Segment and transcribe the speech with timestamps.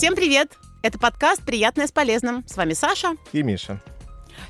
[0.00, 0.56] Всем привет!
[0.80, 2.42] Это подкаст «Приятное с полезным».
[2.48, 3.16] С вами Саша.
[3.34, 3.82] И Миша.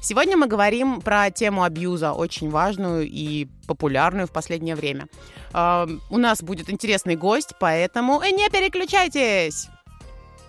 [0.00, 5.08] Сегодня мы говорим про тему абьюза, очень важную и популярную в последнее время.
[5.52, 9.66] Э, у нас будет интересный гость, поэтому не переключайтесь!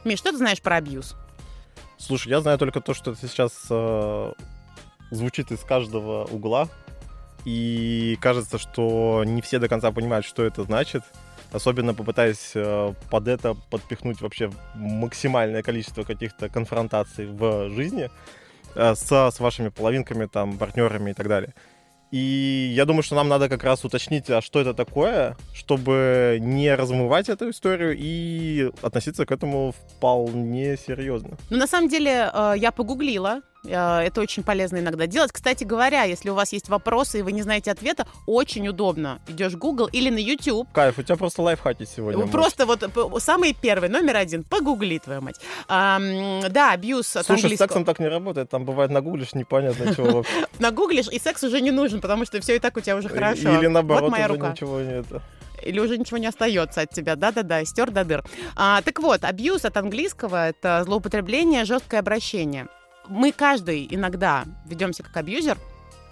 [0.04, 1.15] Миш, что ты знаешь про абьюз?
[1.97, 4.33] Слушай, я знаю только то, что это сейчас э,
[5.09, 6.70] звучит из каждого угла,
[7.43, 11.02] и кажется, что не все до конца понимают, что это значит.
[11.52, 18.10] Особенно попытаясь э, под это подпихнуть вообще максимальное количество каких-то конфронтаций в жизни
[18.75, 21.54] э, со, с вашими половинками, там, партнерами и так далее.
[22.11, 26.75] И я думаю, что нам надо как раз уточнить, а что это такое, чтобы не
[26.75, 31.38] размывать эту историю и относиться к этому вполне серьезно.
[31.49, 35.31] Ну, на самом деле, э, я погуглила это очень полезно иногда делать.
[35.31, 39.22] Кстати говоря, если у вас есть вопросы и вы не знаете ответа, очень удобно.
[39.28, 40.67] Идешь в Google или на YouTube.
[40.72, 42.25] Кайф, у тебя просто лайфхаки сегодня.
[42.28, 42.95] Просто может.
[42.95, 45.39] вот самый первый, номер один, погугли, твою мать.
[45.67, 46.00] А,
[46.50, 47.67] да, абьюз от Слушай, английского.
[47.67, 50.23] с сексом так не работает, там бывает нагуглишь, непонятно чего.
[50.59, 53.57] Нагуглишь, и секс уже не нужен, потому что все и так у тебя уже хорошо.
[53.59, 54.52] Или наоборот, вот моя уже рука.
[54.52, 55.05] ничего нет
[55.63, 58.23] или уже ничего не остается от тебя, да-да-да, стер до дыр.
[58.55, 62.67] А, так вот, абьюз от английского— это злоупотребление, жесткое обращение
[63.07, 65.57] мы каждый иногда ведемся как абьюзер,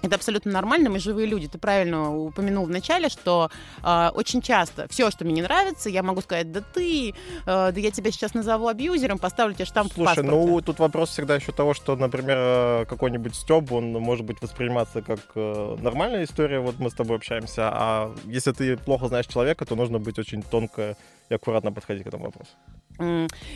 [0.01, 1.47] это абсолютно нормально, мы живые люди.
[1.47, 3.49] Ты правильно упомянул в начале, что
[3.83, 7.13] э, очень часто все, что мне не нравится, я могу сказать, да ты, э,
[7.45, 10.31] да я тебя сейчас назову абьюзером, поставлю тебе штамп Слушай, в паспорте.
[10.31, 15.01] ну тут вопрос всегда еще того, что, например, э, какой-нибудь стёб, он может быть восприниматься
[15.01, 19.65] как э, нормальная история, вот мы с тобой общаемся, а если ты плохо знаешь человека,
[19.65, 20.95] то нужно быть очень тонко
[21.29, 22.51] и аккуратно подходить к этому вопросу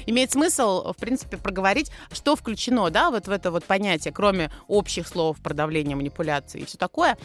[0.06, 5.08] имеет смысл, в принципе, проговорить, что включено, да, вот в это вот понятие, кроме общих
[5.08, 7.18] слов про давление, манипуляции и все такое.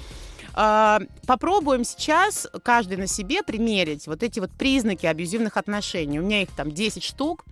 [0.54, 6.18] А, попробуем сейчас каждый на себе примерить вот эти вот признаки абьюзивных отношений.
[6.18, 7.44] У меня их там 10 штук.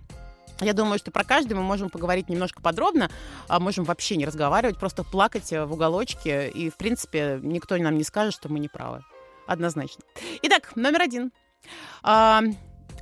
[0.59, 3.11] Я думаю, что про каждый мы можем поговорить немножко подробно,
[3.47, 8.03] а можем вообще не разговаривать, просто плакать в уголочке, и, в принципе, никто нам не
[8.03, 9.03] скажет, что мы не правы.
[9.45, 10.03] Однозначно.
[10.41, 11.31] Итак, номер один.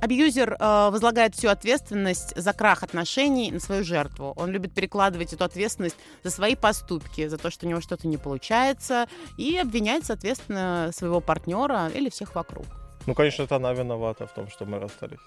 [0.00, 4.32] А, Абьюзер э, возлагает всю ответственность за крах отношений на свою жертву.
[4.36, 8.16] Он любит перекладывать эту ответственность за свои поступки, за то, что у него что-то не
[8.16, 9.06] получается,
[9.36, 12.66] и обвинять, соответственно, своего партнера или всех вокруг.
[13.06, 15.20] Ну, конечно, это она виновата в том, что мы расстались.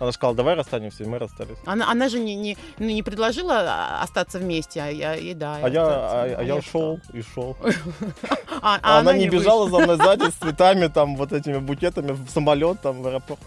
[0.00, 1.56] Она сказала, давай расстанемся, и мы расстались.
[1.66, 5.58] Она, она же не, не, ну, не предложила а, остаться вместе, а я, и да.
[5.62, 7.56] А я, а, а, а я шел и шел.
[8.60, 12.28] А, а она не бежала за мной сзади с цветами, там, вот этими букетами в
[12.30, 13.40] самолет, там, в аэропорт.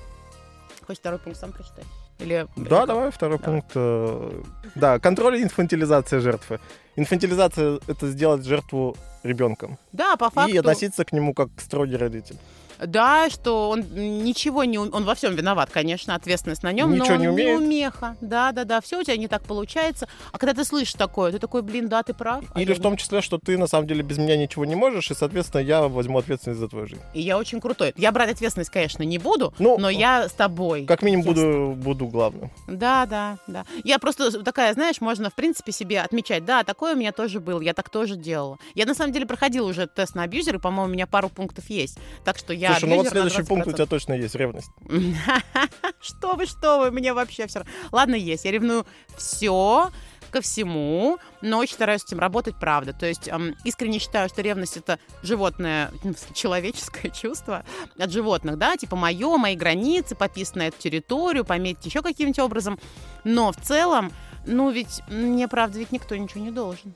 [0.88, 1.84] Хочешь второй пункт сам прочитай?
[2.20, 2.48] Или...
[2.56, 3.62] Да, давай второй давай.
[3.62, 3.72] пункт.
[3.75, 4.44] Э,
[4.75, 6.62] да, контроль и инфантилизация жертвы.
[6.96, 9.78] Инфантилизация— это сделать жертву ребенком.
[9.92, 10.53] Да, по факту.
[10.53, 12.38] И относиться к нему как к строгий родитель.
[12.80, 13.82] Да, что он
[14.24, 14.78] ничего не...
[14.78, 17.60] Он во всем виноват, конечно, ответственность на нем, Ничего но не умеет.
[17.60, 18.16] не умеха.
[18.22, 20.08] Да, да, да, все у тебя не так получается.
[20.32, 22.44] А когда ты слышишь такое, ты такой, блин, да, ты прав.
[22.54, 25.10] А Или в том числе, что ты на самом деле без меня ничего не можешь,
[25.12, 27.02] и, соответственно, я возьму ответственность за твою жизнь.
[27.14, 27.94] И я очень крутой.
[27.98, 30.86] Я брать ответственность, конечно, не буду, ну, но я с тобой.
[30.86, 32.52] Как минимум буду, буду главным.
[32.68, 33.66] Да, да, да.
[33.84, 37.62] Я просто такая, знаешь, можно, в принципе, себе отмечать, да, такое у меня тоже было,
[37.62, 38.58] я так тоже делала.
[38.76, 41.70] Я, на самом деле, проходила уже тест на абьюзер, и, по-моему, у меня пару пунктов
[41.70, 41.98] есть.
[42.24, 44.70] Так что я Слушай, ну вот следующий пункт у тебя точно есть, ревность.
[46.02, 48.86] Что вы, что вы, мне вообще все Ладно, есть, я ревную
[49.18, 49.92] все
[50.30, 52.94] ко всему, но очень стараюсь с этим работать, правда.
[52.94, 57.66] То есть эм, искренне считаю, что ревность это животное, ну, человеческое чувство
[57.98, 62.80] от животных, да, типа мое, мои границы, пописать на эту территорию, пометить еще каким-нибудь образом.
[63.24, 64.12] Но в целом,
[64.46, 66.96] ну ведь мне, правда, ведь никто ничего не должен.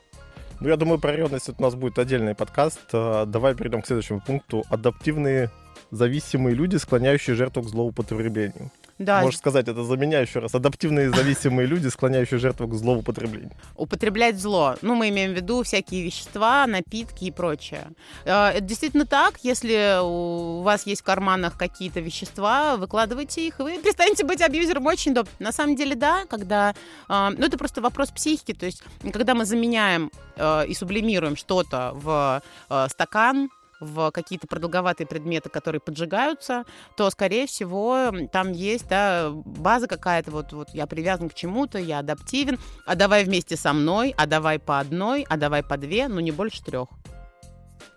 [0.61, 2.79] Ну, я думаю, про ревность у нас будет отдельный подкаст.
[2.94, 4.63] Э, давай перейдем к следующему пункту.
[4.69, 5.49] Адаптивные
[5.89, 8.72] зависимые люди, склоняющие жертву к злоупотреблению.
[9.01, 9.22] Да.
[9.22, 10.53] Можешь сказать это за меня еще раз.
[10.56, 13.51] Адаптивные зависимые люди, склоняющие жертву к злоупотреблению.
[13.75, 14.75] Употреблять зло.
[14.81, 17.88] Ну, мы имеем в виду всякие вещества, напитки и прочее.
[18.25, 19.40] Э, это действительно так.
[19.44, 24.85] Если у вас есть в карманах какие-то вещества, выкладывайте их, и вы перестанете быть абьюзером
[24.85, 25.31] очень удобно.
[25.40, 26.73] На самом деле, да, когда...
[27.09, 28.53] Э, ну, это просто вопрос психики.
[28.53, 32.41] То есть, когда мы заменяем э, и сублимируем что-то в
[32.90, 33.49] стакан,
[33.81, 36.63] в какие-то продолговатые предметы, которые поджигаются,
[36.95, 41.99] то, скорее всего, там есть да, база какая-то, вот, вот я привязан к чему-то, я
[41.99, 46.22] адаптивен, а давай вместе со мной, а давай по одной, а давай по две, но
[46.22, 46.87] не больше трех.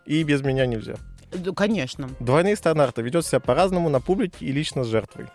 [0.06, 0.96] И без меня нельзя.
[1.32, 2.08] Да, конечно.
[2.20, 3.02] Двойные стандарты.
[3.02, 5.26] Ведет себя по-разному на публике и лично с жертвой.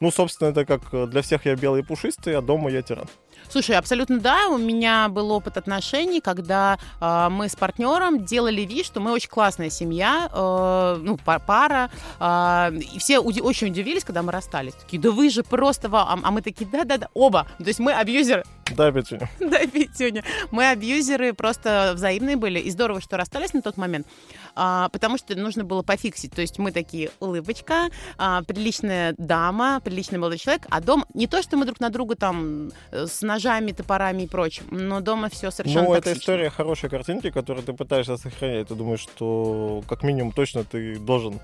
[0.00, 3.08] Ну, собственно, это как для всех я белый и пушистый, а дома я тиран.
[3.50, 4.48] Слушай, абсолютно да.
[4.48, 9.30] У меня был опыт отношений, когда э, мы с партнером делали вид, что мы очень
[9.30, 11.90] классная семья, э, ну, пара.
[12.20, 14.74] Э, и все уди- очень удивились, когда мы расстались.
[14.74, 15.88] Такие, да вы же просто...
[15.92, 17.46] А, а мы такие, да-да-да, оба.
[17.58, 18.44] То есть мы абьюзеры.
[18.76, 19.28] Да, Петюня.
[19.40, 20.24] Да, Петюня.
[20.50, 22.58] Мы абьюзеры просто взаимные были.
[22.58, 24.06] И здорово, что расстались на тот момент,
[24.54, 26.32] а, потому что нужно было пофиксить.
[26.32, 31.04] То есть мы такие, улыбочка, а, приличная дама, приличный молодой человек, а дом...
[31.14, 35.00] Не то, что мы друг на друга там э, с ножами, топорами и прочим, но
[35.00, 36.10] дома все совершенно Ну, токсично.
[36.10, 38.68] это история хорошей картинки, которую ты пытаешься сохранять.
[38.68, 41.40] Ты думаешь, что как минимум точно ты должен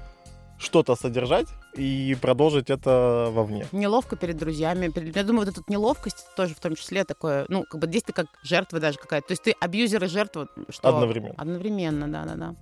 [0.59, 1.47] что-то содержать
[1.77, 3.67] и продолжить это вовне.
[3.73, 4.89] Неловко перед друзьями.
[4.89, 5.17] Перед...
[5.17, 8.13] Я думаю, вот эта неловкость тоже в том числе такое, ну, как бы здесь ты
[8.13, 9.29] как жертва даже какая-то.
[9.29, 10.49] То есть ты абьюзер и жертва.
[10.69, 10.89] Что...
[10.89, 11.35] Одновременно.
[11.37, 12.55] Одновременно, да-да-да.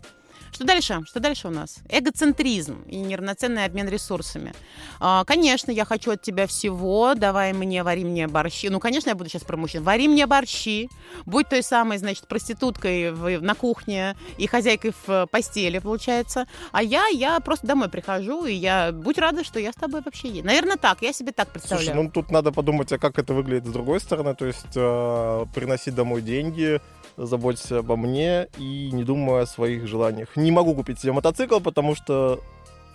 [0.52, 1.00] Что дальше?
[1.06, 1.78] Что дальше у нас?
[1.88, 4.52] Эгоцентризм и неравноценный обмен ресурсами.
[5.00, 7.14] А, конечно, я хочу от тебя всего.
[7.14, 8.68] Давай мне, вари мне борщи.
[8.68, 9.82] Ну, конечно, я буду сейчас про мужчин.
[9.82, 10.90] Вари мне борщи.
[11.24, 16.46] Будь той самой, значит, проституткой в, на кухне и хозяйкой в постели, получается.
[16.70, 20.28] А я, я просто домой прихожу, и я будь рада, что я с тобой вообще
[20.28, 20.44] есть.
[20.44, 21.00] Наверное, так.
[21.00, 21.86] Я себе так представляю.
[21.86, 24.34] Слушай, ну тут надо подумать, а как это выглядит с другой стороны.
[24.34, 26.80] То есть э, приносить домой деньги,
[27.16, 30.36] заботься обо мне и не думая о своих желаниях.
[30.36, 32.40] Не могу купить себе мотоцикл, потому что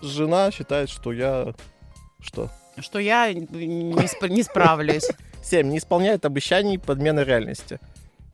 [0.02, 1.54] жена считает, что я...
[2.19, 2.50] Что?
[2.78, 5.08] Что я не, сп- не справлюсь.
[5.44, 5.68] 7.
[5.68, 7.80] Не исполняет обещаний подмены реальности.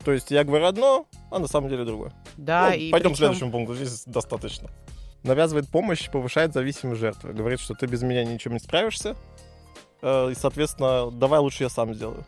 [0.04, 2.12] То есть я говорю одно, а на самом деле другое.
[2.36, 3.14] Да, ну, и пойдем причем...
[3.14, 4.68] к следующему пункту, здесь достаточно.
[5.22, 7.32] Навязывает помощь, повышает зависимость жертвы.
[7.32, 9.16] Говорит, что ты без меня ничем не справишься.
[10.02, 12.26] Э, и, соответственно, давай лучше я сам сделаю.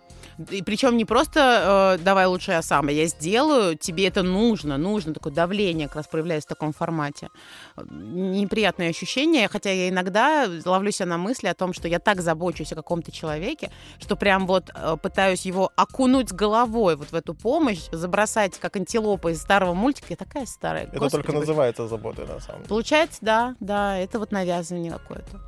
[0.51, 4.77] И причем не просто э, давай лучше я сам, а я сделаю, тебе это нужно,
[4.77, 5.15] нужно.
[5.15, 7.31] Такое давление как раз проявляется в таком формате.
[7.77, 12.73] Неприятное ощущение, хотя я иногда ловлю себя на мысли о том, что я так забочусь
[12.73, 17.35] о каком-то человеке, что прям вот э, пытаюсь его окунуть с головой вот в эту
[17.35, 20.09] помощь, забросать как антилопа из старого мультика.
[20.11, 20.85] Я такая старая.
[20.85, 22.69] Это Господи, только называется заботой, на самом деле.
[22.69, 25.41] Получается, да, да, это вот навязывание какое-то.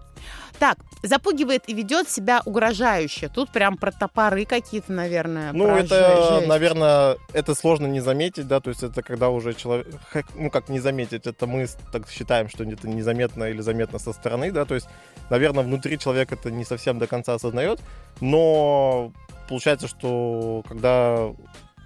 [0.58, 3.28] Так, запугивает и ведет себя угрожающе.
[3.28, 5.52] Тут прям про топоры какие-то, наверное.
[5.52, 6.48] Ну, это, жесть.
[6.48, 9.86] наверное, это сложно не заметить, да, то есть это когда уже человек,
[10.34, 14.50] ну, как не заметить, это мы так считаем, что это незаметно или заметно со стороны,
[14.50, 14.88] да, то есть,
[15.30, 17.80] наверное, внутри человек это не совсем до конца осознает,
[18.20, 19.12] но
[19.48, 21.32] получается, что когда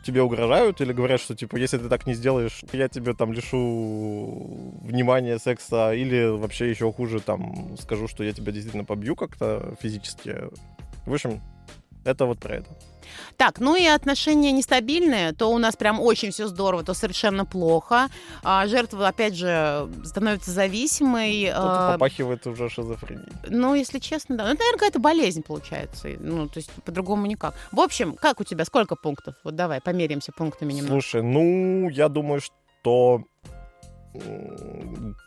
[0.03, 4.75] тебе угрожают или говорят, что, типа, если ты так не сделаешь, я тебе там лишу
[4.83, 10.37] внимания, секса, или вообще еще хуже, там, скажу, что я тебя действительно побью как-то физически.
[11.07, 11.41] В общем,
[12.05, 12.69] это вот про это.
[13.37, 18.09] Так, ну и отношения нестабильные, то у нас прям очень все здорово, то совершенно плохо.
[18.43, 21.47] А, жертва, опять же, становится зависимой.
[21.47, 23.33] Тут а, попахивает уже шизофренией.
[23.49, 24.45] Ну, если честно, да.
[24.45, 26.09] Ну, это, наверное, какая-то болезнь получается.
[26.19, 27.55] Ну, то есть по-другому никак.
[27.73, 29.35] В общем, как у тебя, сколько пунктов?
[29.45, 31.01] Вот давай, померимся пунктами немного.
[31.01, 33.25] Слушай, ну, я думаю, что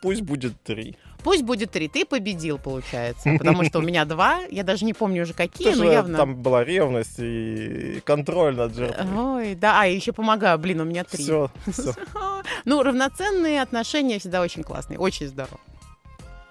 [0.02, 0.96] пусть будет три.
[1.22, 1.88] Пусть будет три.
[1.88, 3.30] Ты победил, получается.
[3.38, 4.40] Потому что у меня два.
[4.50, 6.18] Я даже не помню уже какие, но Тоже явно...
[6.18, 9.06] Там была ревность и контроль над жертвой.
[9.16, 10.58] Ой, да, а еще помогаю.
[10.58, 11.22] Блин, у меня три.
[11.24, 11.94] Все, все.
[12.64, 15.58] Ну, равноценные отношения всегда очень классные, очень здорово.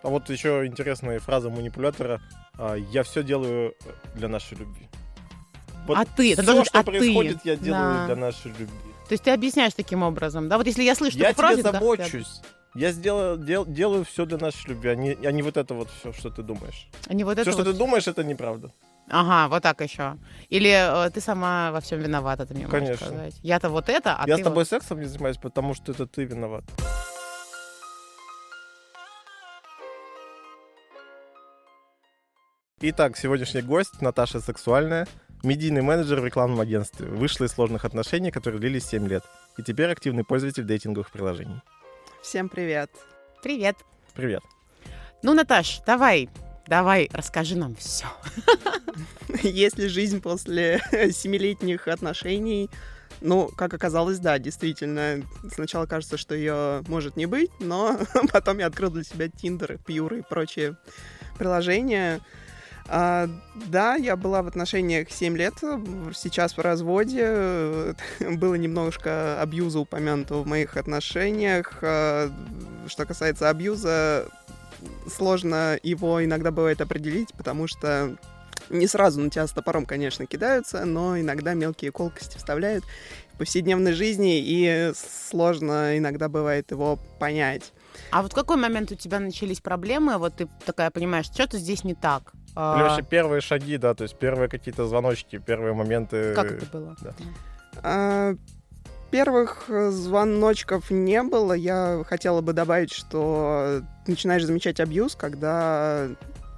[0.03, 2.21] А вот еще интересная фраза манипулятора.
[2.57, 3.73] а, Я все делаю
[4.13, 4.87] для нашей любви.
[5.87, 6.33] Вот А ты?
[6.33, 6.91] Это все, должен что а ты?
[6.91, 8.05] происходит, я делаю Да.
[8.07, 8.67] для нашей любви.
[9.07, 10.57] То есть ты объясняешь таким образом, да?
[10.57, 12.42] Вот если я слышу Я такую фразу, тебе да, забочусь.
[12.74, 15.90] Я сделаю, дел- делаю все для нашей любви, а не, а не вот это вот
[16.00, 16.90] все, что ты думаешь.
[17.07, 17.72] А не вот все, это что вот.
[17.72, 18.74] ты думаешь, это неправда.
[19.10, 20.18] Ага, вот так еще.
[20.50, 23.06] Или э, ты сама во всем виновата, ты мне можешь Конечно.
[23.07, 23.35] сказать.
[23.44, 26.07] Я-то вот это, а я ты с тобой вот- сексом не занимаюсь, потому что это
[26.07, 26.64] ты виноват.
[32.81, 35.07] Итак, сегодняшний гость Наташа Сексуальная,
[35.44, 37.07] медийный менеджер в рекламном агентстве.
[37.07, 39.23] Вышла из сложных отношений, которые длились 7 лет.
[39.57, 41.61] И теперь активный пользователь дейтинговых приложений.
[42.21, 42.89] Всем привет.
[43.44, 43.77] Привет.
[44.13, 44.42] Привет.
[45.21, 46.30] Ну, Наташ, давай,
[46.68, 48.06] давай, расскажи нам все.
[49.44, 50.80] Есть ли жизнь после
[51.11, 52.69] семилетних отношений?
[53.21, 55.21] Ну, как оказалось, да, действительно.
[55.51, 57.99] Сначала кажется, что ее может не быть, но
[58.31, 60.77] потом я открыл для себя Тиндер, Пьюр и прочие
[61.37, 62.21] приложения.
[62.87, 63.27] А,
[63.68, 65.56] да, я была в отношениях 7 лет,
[66.13, 67.95] сейчас в разводе.
[68.19, 71.80] Было немножко абьюза упомянуто в моих отношениях.
[71.81, 72.31] А,
[72.87, 74.27] Что касается абьюза,
[75.11, 78.15] сложно его иногда бывает определить, потому что
[78.69, 82.83] не сразу на тебя с топором, конечно, кидаются, но иногда мелкие колкости вставляют
[83.33, 84.92] в повседневной жизни, и
[85.30, 87.73] сложно иногда бывает его понять.
[88.11, 90.18] А вот в какой момент у тебя начались проблемы?
[90.18, 92.33] Вот ты такая понимаешь, что-то здесь не так.
[92.56, 96.33] Или вообще первые шаги, да, то есть первые какие-то звоночки, первые моменты.
[96.33, 96.95] Как это было?
[97.02, 97.14] Да.
[97.83, 98.35] А,
[99.12, 101.54] Первых э, звоночков не было.
[101.54, 106.09] Я хотела бы добавить, что начинаешь замечать абьюз, когда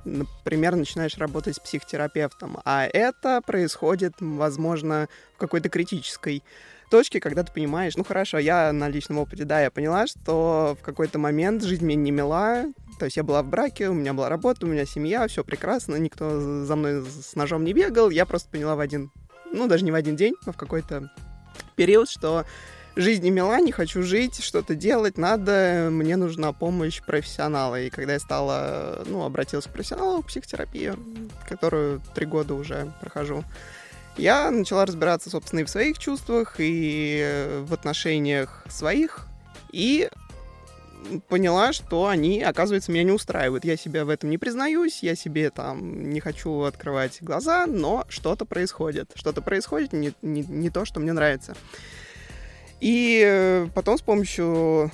[0.05, 2.59] например, начинаешь работать с психотерапевтом.
[2.63, 6.43] А это происходит, возможно, в какой-то критической
[6.89, 10.83] точке, когда ты понимаешь, ну хорошо, я на личном опыте, да, я поняла, что в
[10.83, 12.63] какой-то момент жизнь мне не мила,
[12.97, 15.95] то есть я была в браке, у меня была работа, у меня семья, все прекрасно,
[15.95, 19.11] никто за мной с ножом не бегал, я просто поняла в один,
[19.51, 21.11] ну даже не в один день, но в какой-то
[21.75, 22.45] период, что
[22.97, 27.79] жизнь не мила, не хочу жить, что-то делать надо, мне нужна помощь профессионала.
[27.79, 30.93] И когда я стала, ну, обратилась к профессионалу, к психотерапии,
[31.47, 33.43] которую три года уже прохожу,
[34.17, 39.27] я начала разбираться, собственно, и в своих чувствах, и в отношениях своих,
[39.71, 40.09] и
[41.27, 43.65] поняла, что они, оказывается, меня не устраивают.
[43.65, 48.45] Я себя в этом не признаюсь, я себе там не хочу открывать глаза, но что-то
[48.45, 49.11] происходит.
[49.15, 51.55] Что-то происходит, не, не, не то, что мне нравится.
[52.79, 54.91] И э, потом с помощью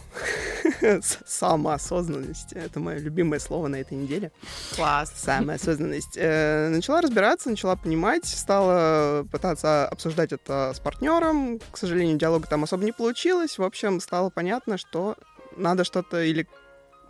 [1.25, 4.31] самоосознанности, это мое любимое слово на этой неделе.
[4.75, 5.11] Класс.
[5.17, 6.15] Самоосознанность.
[6.15, 11.59] Э, начала разбираться, начала понимать, стала пытаться обсуждать это с партнером.
[11.71, 13.57] К сожалению, диалога там особо не получилось.
[13.57, 15.17] В общем, стало понятно, что
[15.57, 16.47] надо что-то или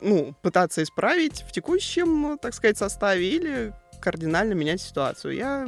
[0.02, 5.36] ну, пытаться исправить в текущем, так сказать, составе или кардинально менять ситуацию.
[5.36, 5.68] Я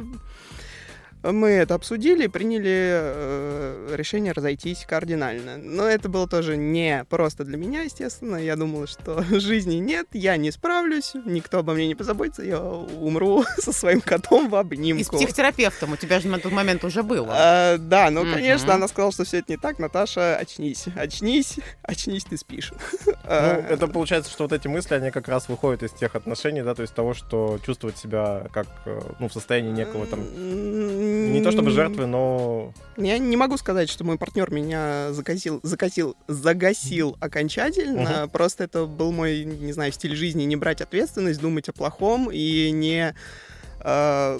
[1.22, 5.56] мы это обсудили, приняли э, решение разойтись кардинально.
[5.56, 8.36] Но это было тоже не просто для меня, естественно.
[8.36, 13.44] Я думала, что жизни нет, я не справлюсь, никто обо мне не позаботится, я умру
[13.58, 15.00] со своим котом в обнимку.
[15.00, 17.28] И с психотерапевтом у тебя же на тот момент уже было.
[17.30, 18.34] А, да, ну, mm-hmm.
[18.34, 19.78] конечно, она сказала, что все это не так.
[19.78, 22.72] Наташа, очнись, очнись, очнись, ты спишь.
[23.06, 26.74] Ну, это получается, что вот эти мысли, они как раз выходят из тех отношений, да,
[26.74, 30.20] то есть того, что чувствовать себя как, э, ну, в состоянии некого там
[31.32, 32.72] не то чтобы жертвы, но...
[32.96, 38.24] Я не могу сказать, что мой партнер меня закосил, закосил, загасил окончательно.
[38.24, 38.30] Угу.
[38.30, 42.70] Просто это был мой, не знаю, стиль жизни, не брать ответственность, думать о плохом и
[42.70, 43.14] не
[43.80, 44.38] э,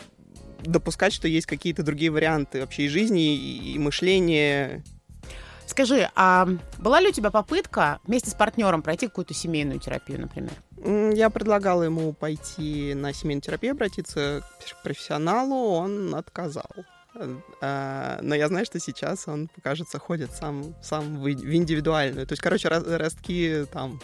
[0.65, 4.83] допускать, что есть какие-то другие варианты вообще и жизни, и, и мышления.
[5.67, 10.53] Скажи, а была ли у тебя попытка вместе с партнером пройти какую-то семейную терапию, например?
[10.87, 16.71] Я предлагала ему пойти на семейную терапию, обратиться к профессионалу, он отказал.
[17.61, 22.27] А, но я знаю, что сейчас он, кажется, ходит сам, сам в индивидуальную.
[22.27, 24.01] То есть, короче, ростки там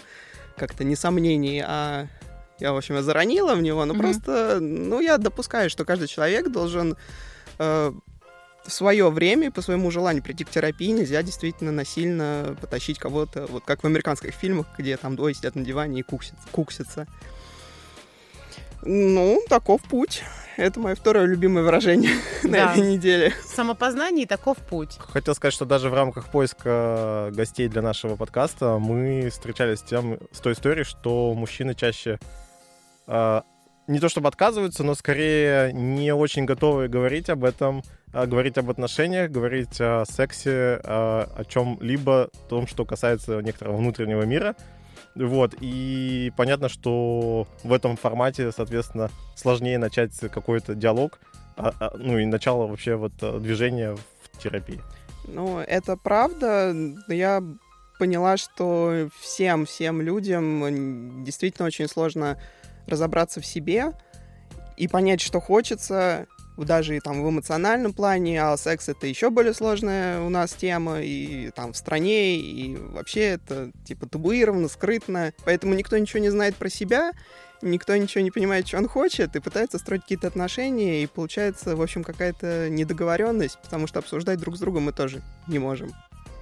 [0.57, 2.09] как-то не сомнений, а
[2.59, 3.99] я, в общем, я заронила в него, но mm-hmm.
[3.99, 6.97] просто, ну, я допускаю, что каждый человек должен
[7.59, 7.93] э,
[8.65, 13.65] в свое время по своему желанию прийти к терапии нельзя действительно насильно потащить кого-то, вот
[13.65, 16.47] как в американских фильмах, где там двое сидят на диване и куксятся.
[16.53, 17.07] куксятся.
[18.85, 20.23] Ну, таков путь.
[20.57, 22.11] Это мое второе любимое выражение
[22.43, 22.49] да.
[22.49, 23.33] на этой неделе.
[23.45, 24.99] Самопознание и таков путь.
[24.99, 30.19] Хотел сказать, что даже в рамках поиска гостей для нашего подкаста мы встречались с, тем,
[30.33, 32.19] с той историей, что мужчины чаще
[33.07, 33.43] э,
[33.87, 39.31] не то чтобы отказываются, но скорее не очень готовы говорить об этом, говорить об отношениях,
[39.31, 44.55] говорить о сексе, о, о чем-либо, том, что касается некоторого внутреннего мира.
[45.15, 51.21] Вот, и понятно, что в этом формате, соответственно, сложнее начать какой-то диалог,
[51.57, 54.81] а, а, ну и начало вообще вот э, движения в терапии.
[55.29, 56.75] Ну, это правда.
[57.09, 57.43] Я
[57.99, 62.39] поняла, что всем, всем людям действительно очень сложно
[62.87, 63.93] разобраться в себе
[64.77, 70.21] и понять, что хочется, даже там в эмоциональном плане, а секс это еще более сложная
[70.21, 75.97] у нас тема, и там в стране, и вообще это типа табуировано, скрытно, поэтому никто
[75.99, 77.13] ничего не знает про себя,
[77.63, 81.83] никто ничего не понимает, что он хочет, и пытается строить какие-то отношения, и получается, в
[81.83, 85.93] общем, какая-то недоговоренность, потому что обсуждать друг с другом мы тоже не можем.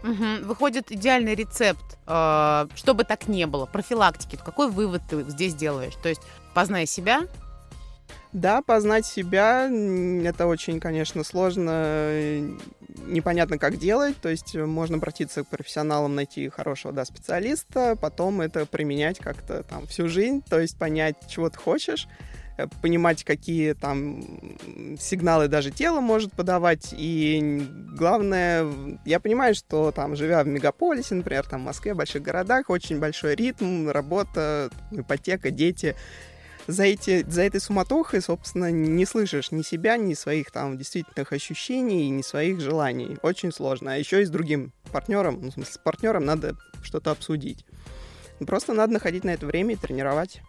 [0.03, 0.47] Угу.
[0.47, 4.39] Выходит идеальный рецепт, э, чтобы так не было, профилактики.
[4.43, 5.93] Какой вывод ты здесь делаешь?
[6.03, 6.23] То есть
[6.55, 7.27] познай себя,
[8.33, 9.69] да, познать себя
[10.25, 12.11] это очень, конечно, сложно,
[13.07, 14.17] непонятно, как делать.
[14.21, 19.87] То есть можно обратиться к профессионалам, найти хорошего да, специалиста, потом это применять как-то там
[19.87, 22.07] всю жизнь, то есть понять, чего ты хочешь
[22.57, 24.23] э, понимать, какие там
[25.01, 26.95] сигналы даже тело может подавать.
[26.97, 28.67] И главное,
[29.05, 33.01] я понимаю, что там, живя в мегаполисе, например, там в Москве, в больших городах, очень
[33.01, 35.97] большой ритм, работа, ипотека, дети
[36.71, 42.09] за, эти, за этой суматохой, собственно, не слышишь ни себя, ни своих там действительных ощущений,
[42.11, 43.19] ни своих желаний.
[43.23, 43.95] Очень сложно.
[43.95, 47.65] А еще и с другим партнером, ну, с партнером надо что-то обсудить.
[48.47, 50.41] Просто надо находить на это время и тренировать.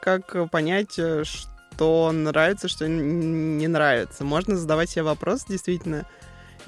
[0.00, 4.24] Как понять, э, что нравится, что не нравится?
[4.24, 6.06] Можно задавать себе вопрос, действительно,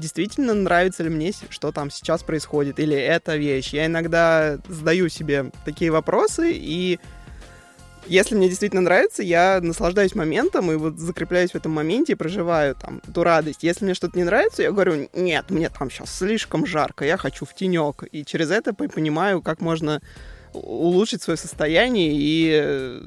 [0.01, 3.73] действительно нравится ли мне, что там сейчас происходит, или эта вещь.
[3.73, 6.99] Я иногда задаю себе такие вопросы, и
[8.07, 12.75] если мне действительно нравится, я наслаждаюсь моментом и вот закрепляюсь в этом моменте и проживаю
[12.75, 13.63] там эту радость.
[13.63, 17.45] Если мне что-то не нравится, я говорю, нет, мне там сейчас слишком жарко, я хочу
[17.45, 18.05] в тенек.
[18.11, 20.01] И через это понимаю, как можно
[20.53, 23.01] улучшить свое состояние и э,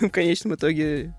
[0.00, 1.12] в конечном итоге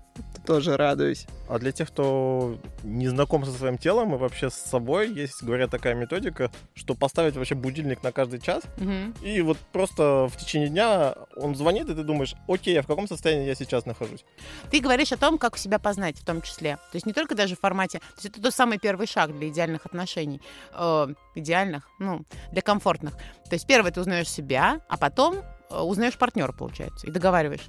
[0.46, 1.26] тоже радуюсь.
[1.48, 5.70] А для тех, кто не знаком со своим телом и вообще с собой, есть, говорят,
[5.70, 9.14] такая методика, что поставить вообще будильник на каждый час, Мгм.
[9.22, 13.06] и вот просто в течение дня он звонит, и ты думаешь, окей, а в каком
[13.08, 14.24] состоянии я сейчас нахожусь?
[14.70, 16.76] Ты говоришь о том, как себя познать в том числе.
[16.76, 17.98] То есть не только даже в формате...
[17.98, 20.40] То есть это тот самый первый шаг для идеальных отношений.
[20.74, 23.14] Э, идеальных, ну, для комфортных.
[23.48, 25.36] То есть первое, ты узнаешь себя, а потом
[25.70, 27.68] э, узнаешь партнера, получается, и договариваешь.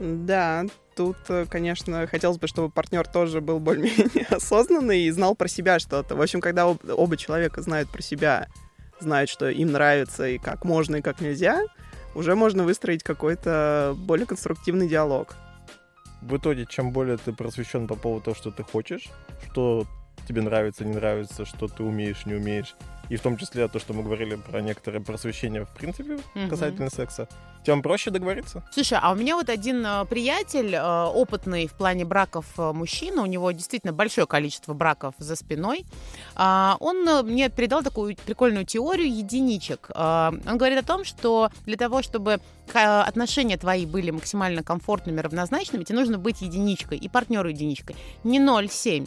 [0.00, 0.64] Да,
[0.96, 5.78] тут, э, конечно, хотелось бы, чтобы партнер тоже был более-менее осознанный и знал про себя
[5.78, 6.16] что-то.
[6.16, 8.48] В общем, когда об- оба человека знают про себя,
[9.00, 11.62] знают, что им нравится и как можно, и как нельзя,
[12.14, 15.34] уже можно выстроить какой-то более конструктивный диалог.
[16.20, 19.08] В итоге, чем более ты просвещен по поводу того, что ты хочешь,
[19.50, 19.86] что
[20.26, 22.74] тебе нравится, не нравится, что ты умеешь, не умеешь,
[23.08, 26.48] и в том числе то, что мы говорили про некоторое просвещение в принципе Мгм.
[26.48, 27.28] касательно секса,
[27.64, 28.64] тем проще договориться.
[28.72, 33.22] Слушай, а у меня вот один э, приятель, э, опытный в плане браков э, мужчина,
[33.22, 35.84] у него действительно большое количество браков за спиной,
[36.34, 39.90] а, он мне передал такую прикольную теорию единичек.
[39.94, 42.40] А, Он говорит о том, что для того, чтобы
[42.72, 47.96] отношения твои были максимально комфортными, равнозначными, тебе нужно быть единичкой и партнеру единичкой.
[48.24, 49.06] Не 0,7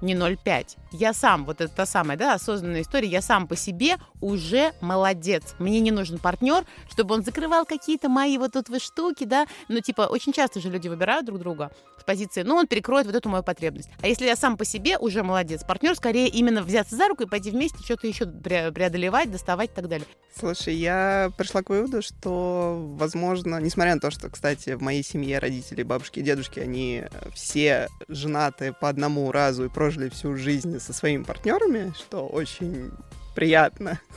[0.00, 0.76] не 0,5.
[0.92, 5.54] Я сам, вот это та самая, да, осознанная история, я сам по себе уже молодец.
[5.58, 9.46] Мне не нужен партнер, чтобы он закрывал какие-то мои вот тут вы штуки, да.
[9.68, 11.70] Ну, типа, очень часто же люди выбирают друг друга
[12.08, 13.90] позиции, ну, он перекроет вот эту мою потребность.
[14.00, 17.26] А если я сам по себе уже молодец, партнер скорее именно взяться за руку и
[17.26, 20.06] пойти вместе что-то еще пре- преодолевать, доставать и так далее.
[20.34, 25.38] Слушай, я пришла к выводу, что, возможно, несмотря на то, что, кстати, в моей семье
[25.38, 27.04] родители, бабушки и дедушки, они
[27.34, 32.90] все женаты по одному разу и прожили всю жизнь со своими партнерами, что очень
[33.34, 34.00] приятно.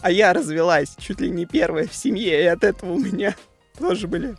[0.00, 3.36] А я развелась чуть ли не первая в семье, и от этого у меня
[3.78, 4.34] тоже были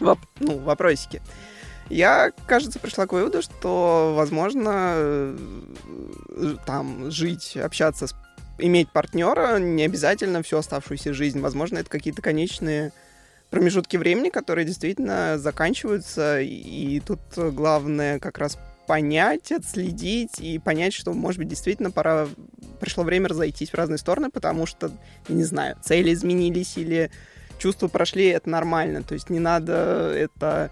[0.00, 1.20] воп- ну, вопросики.
[1.90, 8.06] Я, кажется, пришла к выводу, что, возможно, э, там жить, общаться
[8.58, 11.40] иметь партнера не обязательно всю оставшуюся жизнь.
[11.40, 12.92] Возможно, это какие-то конечные
[13.50, 16.40] промежутки времени, которые действительно заканчиваются.
[16.40, 22.28] И тут главное как раз понять, отследить и понять, что, может быть, действительно пора
[22.80, 24.90] пришло время разойтись в разные стороны, потому что,
[25.28, 27.10] не знаю, цели изменились или
[27.58, 29.02] чувства прошли, это нормально.
[29.02, 30.70] То есть не надо это...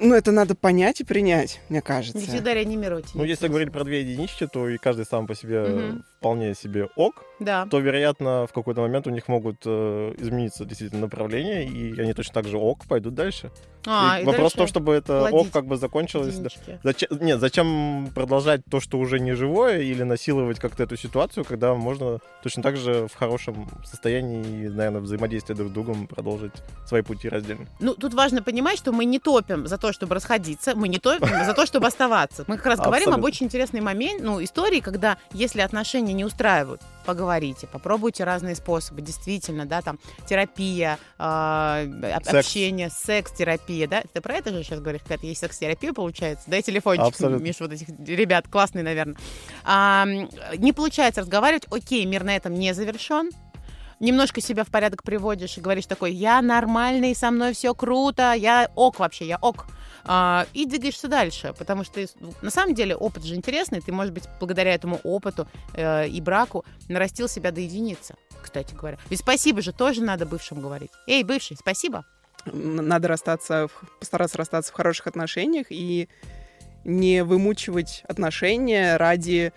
[0.00, 2.18] Ну, это надо понять и принять, мне кажется.
[2.18, 3.06] Не всегда реанимировать.
[3.14, 6.02] Ну, если говорить про две единички, то и каждый сам по себе.
[6.20, 7.64] Вполне себе ок, Да.
[7.70, 12.34] то, вероятно, в какой-то момент у них могут э, измениться действительно направления, и они точно
[12.34, 13.50] так же ок пойдут дальше.
[13.86, 16.36] А, И и Вопрос в том, дальше чтобы это ок как бы закончилось.
[16.36, 16.50] да.
[16.82, 21.74] Зачем, нет, зачем продолжать то, что уже не живое, или насиловать как-то эту ситуацию, когда
[21.74, 26.52] можно точно так же в хорошем состоянии, наверное, взаимодействия друг с другом продолжить
[26.86, 27.64] свои пути раздельно.
[27.80, 31.44] Ну, тут важно понимать, что мы не топим за то, чтобы расходиться, мы не топим
[31.46, 32.44] за то, чтобы оставаться.
[32.46, 36.82] Мы как раз говорим об очень интересной момент, ну, истории, когда, если отношения не устраивают,
[37.04, 42.34] поговорите, попробуйте разные способы, действительно, да, там, терапия, об- Секс.
[42.46, 44.02] общение, секс-терапия, да?
[44.12, 46.44] Ты про это же сейчас говоришь, какая-то есть секс-терапия, получается?
[46.48, 47.44] Дай телефончик, Абсолютно.
[47.44, 49.16] Миш, вот этих ребят, классные, наверное.
[49.64, 50.06] А,
[50.56, 53.30] не получается разговаривать, окей, мир на этом не завершен,
[54.00, 58.70] немножко себя в порядок приводишь и говоришь такой, я нормальный, со мной все круто, я
[58.74, 59.66] ок вообще, я ок.
[60.04, 64.12] А, и двигаешься дальше, потому что ну, на самом деле опыт же интересный, ты, может
[64.12, 68.98] быть, благодаря этому опыту э, и браку нарастил себя до единицы, кстати говоря.
[69.10, 70.90] Ведь спасибо же тоже надо бывшим говорить.
[71.06, 72.04] Эй, бывший, спасибо.
[72.46, 76.08] Надо расстаться, постараться расстаться в хороших отношениях и
[76.84, 79.52] не вымучивать отношения ради,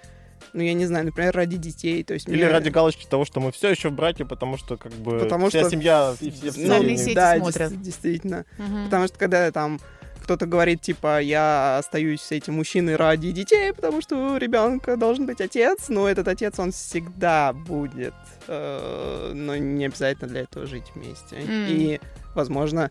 [0.52, 2.04] ну, я не знаю, например, ради детей.
[2.04, 4.76] То есть Или мне- ради галочки того, что мы все еще в браке, потому что
[4.76, 6.98] как бы Потому вся что семья и все в социальные семье.
[6.98, 7.72] сети да, смотрят.
[7.72, 8.46] дес- действительно.
[8.58, 8.86] Мгм.
[8.86, 9.80] Потому что когда там
[10.24, 15.26] кто-то говорит, типа, я остаюсь с этим мужчиной ради детей, потому что у ребенка должен
[15.26, 18.14] быть отец, но этот отец, он всегда будет,
[18.48, 21.36] э, но не обязательно для этого жить вместе.
[21.36, 21.68] М.
[21.68, 22.00] И,
[22.36, 22.90] возможно,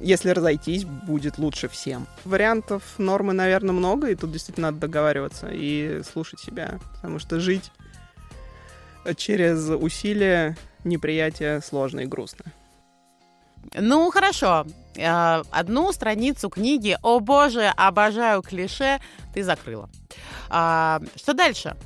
[0.00, 2.06] если разойтись, будет лучше всем.
[2.24, 7.72] Вариантов нормы, наверное, много, и тут действительно надо договариваться и слушать себя, потому что жить
[9.16, 12.44] через усилия неприятие сложно и грустно.
[13.74, 14.66] Ну, хорошо.
[14.96, 19.00] Э, Одну страницу книги «О боже, обожаю клише»
[19.34, 19.88] ты закрыла.
[20.50, 21.76] А, Что дальше?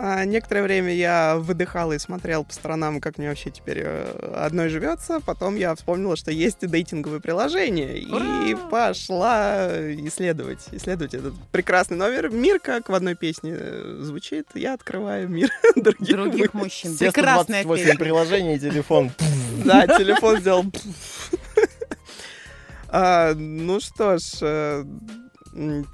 [0.00, 4.68] А, некоторое время я выдыхал и смотрел по сторонам, как мне вообще теперь э, одной
[4.68, 5.18] живется.
[5.20, 7.96] Потом я вспомнила, что есть и дейтинговые приложения.
[7.98, 8.68] И Ура!
[8.70, 9.66] пошла
[10.06, 10.60] исследовать.
[10.70, 12.30] Исследовать этот прекрасный номер.
[12.30, 14.46] Мир, как в одной песне э, звучит.
[14.54, 16.96] Я открываю мир других, Других мужчин.
[16.96, 17.98] Прекрасная 128 песня.
[17.98, 19.10] приложений и телефон.
[19.64, 20.64] Да, телефон сделал.
[22.90, 24.84] А, Ну что ж, э,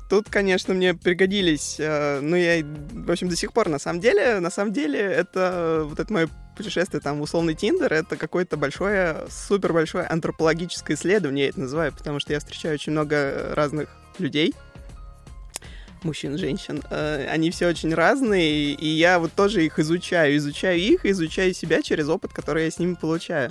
[0.09, 4.41] тут, конечно, мне пригодились, э, ну, я, в общем, до сих пор, на самом деле,
[4.41, 9.25] на самом деле, это вот это мое путешествие там в условный Тиндер, это какое-то большое,
[9.29, 13.89] супер большое антропологическое исследование, я это называю, потому что я встречаю очень много разных
[14.19, 14.55] людей,
[16.05, 16.83] мужчин, женщин.
[16.91, 20.37] Э, Они все очень разные, и я вот тоже их изучаю.
[20.37, 23.51] Изучаю их, изучаю себя через опыт, который я с ними получаю.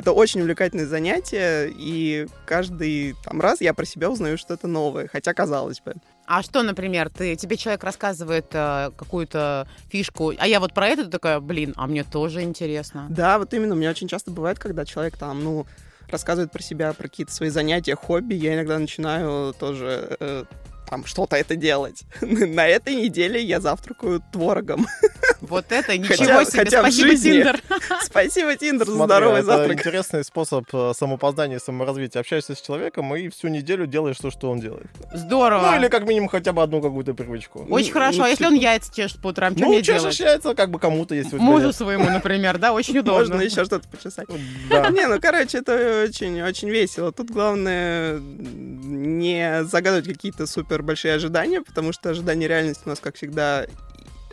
[0.00, 5.34] Это очень увлекательное занятие, и каждый там раз я про себя узнаю что-то новое, хотя
[5.34, 5.94] казалось бы.
[6.24, 11.10] А что, например, ты, тебе человек рассказывает э, какую-то фишку, а я вот про это
[11.10, 13.08] такая, блин, а мне тоже интересно.
[13.10, 15.66] Да, вот именно, у меня очень часто бывает, когда человек там, ну,
[16.08, 20.44] рассказывает про себя, про какие-то свои занятия, хобби, я иногда начинаю тоже э,
[20.90, 22.02] там что-то это делать.
[22.20, 24.86] На этой неделе я завтракаю творогом.
[25.40, 27.62] Вот это ничего Хотя- себе, хотя спасибо, жизни- Тиндер.
[28.02, 29.78] Спасибо, Тиндер, за Смотри, здоровый это завтрак.
[29.78, 32.20] интересный способ э, самопознания и саморазвития.
[32.20, 34.90] Общаешься с человеком и всю неделю делаешь то, что он делает.
[35.14, 35.70] Здорово.
[35.70, 37.66] Ну, или как минимум хотя бы одну какую-то привычку.
[37.70, 38.18] Очень Ну, хорошо.
[38.18, 40.20] ну, а если он яйца чешет по утрам, что Ну, мне чешешь делать?
[40.44, 43.20] яйца, как бы кому-то тебя Мужу своему, например, да, очень удобно.
[43.20, 44.26] Можно еще что-то почесать.
[44.68, 44.90] Да.
[44.90, 47.12] Не, ну, короче, это очень, очень весело.
[47.12, 53.00] Тут главное не загадывать какие-то супер большие ожидания, потому что ожидания и реальность у нас,
[53.00, 53.66] как всегда,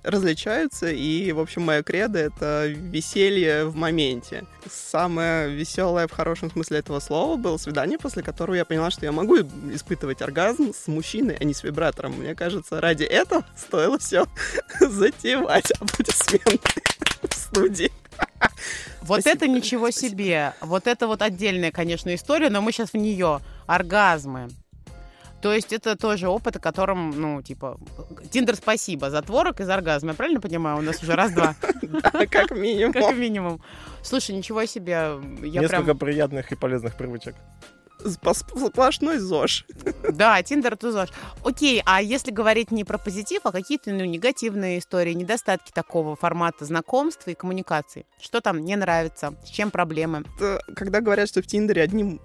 [0.04, 4.46] различаются, и, в общем, моя кредо— это веселье в моменте.
[4.72, 9.12] Самое веселое в хорошем смысле этого слова было свидание, после которого я поняла, что я
[9.12, 9.38] могу
[9.74, 12.14] испытывать оргазм с мужчиной, а не с вибратором.
[12.14, 14.26] Мне кажется, ради этого стоило все
[14.80, 15.72] затевать.
[15.72, 16.82] Аплодисменты
[17.30, 17.92] в студии.
[19.02, 19.36] Вот Спасибо.
[19.36, 20.54] это ничего себе.
[20.62, 23.42] Вот это вот отдельная, конечно, история, но мы сейчас в нее.
[23.66, 24.50] Оргазмы.
[25.42, 27.78] То есть это тоже опыт, о котором, ну, типа,
[28.32, 30.10] Тиндер спасибо за творог из оргазма.
[30.10, 30.78] Я правильно понимаю?
[30.78, 32.94] У нас уже раз-два, Да, как минимум.
[32.94, 33.62] как минимум.
[34.02, 35.20] Слушай, ничего себе.
[35.44, 37.36] Я Несколько приятных и полезных привычек.
[38.06, 39.66] Сплошной ЗОЖ.
[40.14, 41.10] Да, Тиндер это ЗОЖ.
[41.44, 46.66] Окей, а если говорить не про позитив, а какие-то ну, негативные истории, недостатки такого формата
[46.66, 48.06] знакомства и коммуникации?
[48.20, 49.34] Что там не нравится?
[49.44, 50.24] С чем проблемы?
[50.38, 52.20] Это, Когда говорят, что в Тиндере одни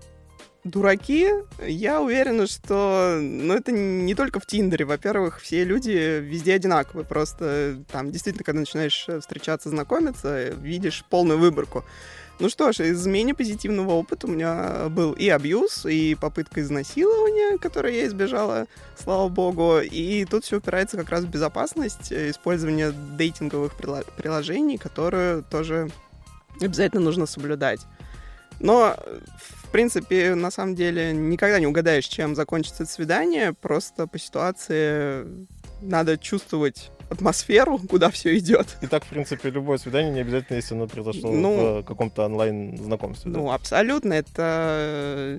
[0.64, 1.28] дураки,
[1.66, 4.84] я уверена, что ну, это не только в Тиндере.
[4.84, 7.04] Во-первых, все люди везде одинаковые.
[7.04, 11.84] Просто там действительно, когда начинаешь э, встречаться, знакомиться, видишь полную выборку.
[12.38, 17.58] Ну что ж, из менее позитивного опыта у меня был и абьюз, и попытка изнасилования,
[17.58, 19.78] которой я избежала, слава богу.
[19.80, 25.90] И тут все упирается как раз в безопасность, э, использование дейтинговых приложений, которые тоже
[26.60, 27.80] обязательно нужно соблюдать.
[28.60, 29.18] Но, э,
[29.72, 33.52] принципе, на самом деле, никогда не угадаешь, чем закончится свидание.
[33.54, 35.26] Просто по ситуации
[35.80, 38.76] надо чувствовать атмосферу, куда все идет.
[38.80, 43.30] И так, в принципе, любое свидание не обязательно, если оно произошло Ну, в каком-то онлайн-знакомстве.
[43.30, 43.38] да.
[43.38, 44.12] Ну, абсолютно.
[44.14, 45.36] Это,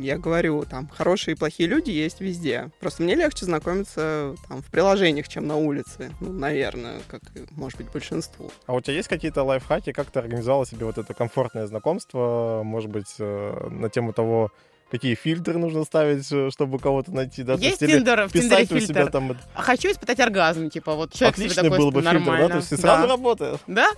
[0.00, 2.70] я говорю, там, хорошие и плохие люди есть везде.
[2.80, 6.10] Просто мне легче знакомиться там в приложениях, чем на улице.
[6.20, 8.50] Ну, наверное, как, может быть, большинству.
[8.66, 12.90] А у тебя есть какие-то лайфхаки, как ты организовала себе вот это комфортное знакомство, может
[12.90, 14.50] быть, э, на тему того,
[14.92, 17.54] какие фильтры нужно ставить, э, чтобы кого-то найти, да?
[17.54, 19.10] Есть Тиндер, в Тиндере у себя фильтр.
[19.10, 19.36] там...
[19.54, 22.46] А Хочу испытать оргазм, типа, вот человек себе Отличный такой был бы фильтр, нормально.
[22.48, 22.52] да?
[22.52, 23.08] То есть и сразу Да.
[23.08, 23.60] работает.
[23.66, 23.90] Да?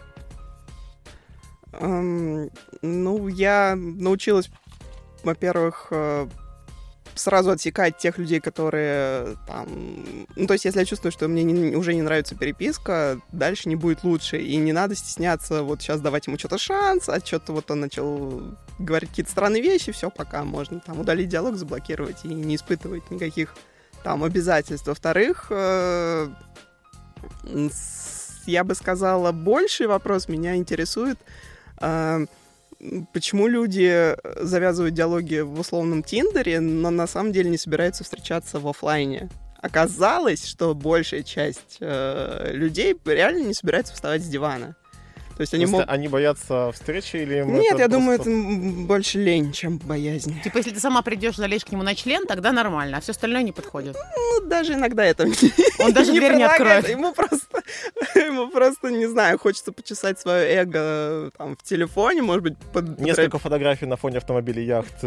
[1.73, 2.49] Эм,
[2.81, 4.49] ну, я научилась,
[5.25, 6.29] во-первых, э,
[7.15, 9.67] сразу отсекать тех людей, которые там...
[10.37, 13.77] Ну, то есть, если я чувствую, что мне не- уже не нравится переписка, дальше не
[13.77, 14.39] будет лучше.
[14.39, 18.43] И не надо стесняться вот сейчас давать ему что-то шанс, а что-то вот он начал
[18.79, 23.55] говорить какие-то странные вещи, все, пока можно там удалить диалог, заблокировать и не испытывать никаких
[24.03, 24.87] там обязательств.
[24.87, 26.29] Во-вторых, э,
[28.47, 31.19] я бы сказала, больший вопрос меня интересует,
[31.81, 32.29] м,
[33.13, 38.69] почему люди завязывают диалоги в условном Тиндере, но на самом деле не собираются встречаться в
[38.69, 39.29] оффлайне.
[39.59, 44.77] Оказалось, что большая часть э, людей реально не собирается вставать с дивана.
[45.37, 45.89] То есть они могут...
[45.89, 49.79] они боятся встречи или им Нет, это я думаю, просто- это м, больше лень, чем
[49.79, 50.41] боязнь.
[50.43, 53.43] Типа, если ты сама придешь, залезешь к нему на член, тогда нормально, а все остальное
[53.43, 53.97] не подходит.
[54.17, 55.25] Ну, даже иногда это
[55.81, 56.89] Он даже не дверь не откроет.
[56.89, 57.63] Ему просто,
[58.15, 62.99] ему просто, не знаю, хочется почесать свое эго там в телефоне, может быть, под...
[63.01, 65.05] Несколько фотографий на фоне автомобиля яхт.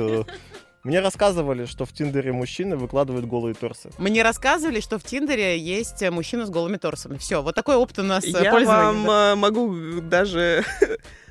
[0.88, 3.89] Мне рассказывали, что в Тиндере мужчины выкладывают голые торсы.
[3.97, 7.17] Мне рассказывали, что в Тиндере есть э, мужчина с голыми торсами.
[7.17, 9.34] Все, вот такой опыт у нас э, Я вам да.
[9.34, 10.63] э, могу даже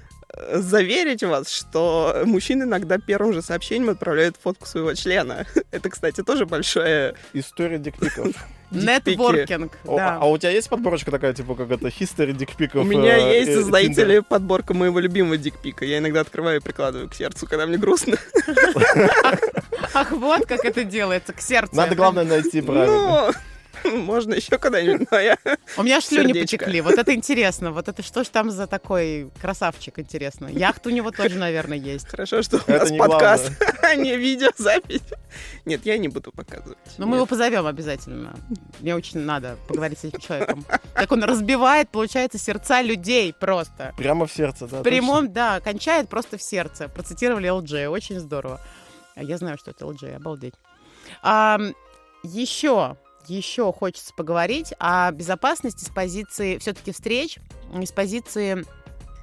[0.53, 5.47] заверить вас, что мужчины иногда первым же сообщением отправляют фотку своего члена.
[5.71, 8.35] Это, кстати, тоже большое История дикпиков.
[8.71, 10.17] Нетворкинг, О, да.
[10.17, 12.83] А а у тебя есть подборочка такая, типа, как это, history дикпиков?
[12.83, 15.85] У меня э, есть, э, знаете ли, подборка моего любимого дикпика.
[15.85, 18.17] Я иногда открываю и прикладываю к сердцу, когда мне грустно.
[19.95, 21.77] Ах, вот как это делается, к сердцу.
[21.77, 23.33] Надо, главное, найти правильно.
[23.85, 25.39] Можно еще куда-нибудь, но я...
[25.77, 26.81] У меня аж слюни потекли.
[26.81, 27.73] Вот это интересно.
[27.73, 30.49] Вот это что ж там за такой красавчик, интересно.
[30.49, 32.09] Яхт у него тоже, наверное, есть.
[32.09, 35.03] Хорошо, что у Это нас не подкаст, а не видеозапись.
[35.65, 36.79] Нет, я не буду показывать.
[36.99, 38.37] Но Ну, мы его позовем обязательно.
[38.81, 40.65] Мне очень надо поговорить с этим человеком.
[40.95, 43.95] Как он разбивает, получается, сердца людей просто.
[43.97, 44.81] Прямо в сердце, да.
[44.81, 46.89] В прямом, да, кончает просто в сердце.
[46.89, 48.61] Процитировали LJ, очень здорово.
[49.15, 50.55] А Я знаю, что это LJ, обалдеть.
[51.23, 51.59] А,
[52.23, 52.97] еще,
[53.29, 57.39] еще хочется поговорить о безопасности с позиции все-таки встреч,
[57.73, 58.65] с позиции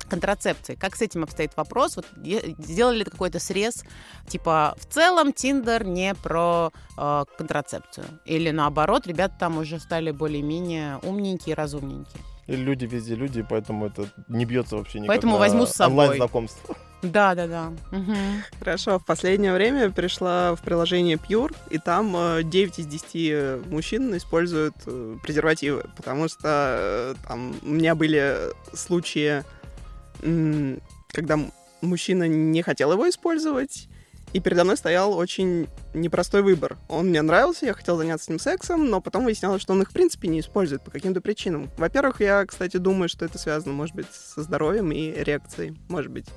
[0.10, 0.76] контрацепции.
[0.76, 1.96] Как с этим обстоит вопрос?
[1.96, 3.84] Вот сделали ли какой-то срез,
[4.28, 11.00] типа в целом Тиндер не про э, контрацепцию, или наоборот, ребята там уже стали более-менее
[11.04, 12.22] умненькие, разумненькие.
[12.46, 16.06] И люди везде люди, поэтому это не бьется вообще никак Поэтому возьму с собой.
[16.06, 16.76] онлайн-знакомство.
[17.04, 17.74] Да, да, да.
[17.92, 18.16] Мгм.
[18.60, 24.16] Хорошо, в последнее время пришла в приложение Pure, и там э, 9 из 10 мужчин
[24.16, 28.38] используют э, презервативы, потому что э, там у меня были
[28.74, 29.44] случаи,
[31.12, 31.38] когда
[31.82, 33.90] мужчина не хотел его использовать,
[34.32, 36.78] и передо мной стоял очень непростой выбор.
[36.88, 39.90] Он мне нравился, я хотел заняться с ним сексом, но потом выяснялось, что он их
[39.90, 41.70] в принципе не использует по каким-то причинам.
[41.78, 46.28] Во-первых, я, кстати, думаю, что это связано, может быть, со здоровьем и эрекцией, может быть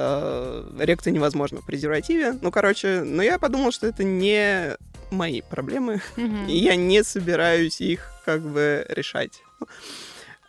[0.00, 2.38] э, эрекция невозможна в презервативе.
[2.40, 4.76] Ну, короче, но я подумал, что это не
[5.10, 6.46] мои проблемы, Мгм.
[6.46, 9.42] и я не собираюсь их как бы решать.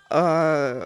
[0.10, 0.86] А,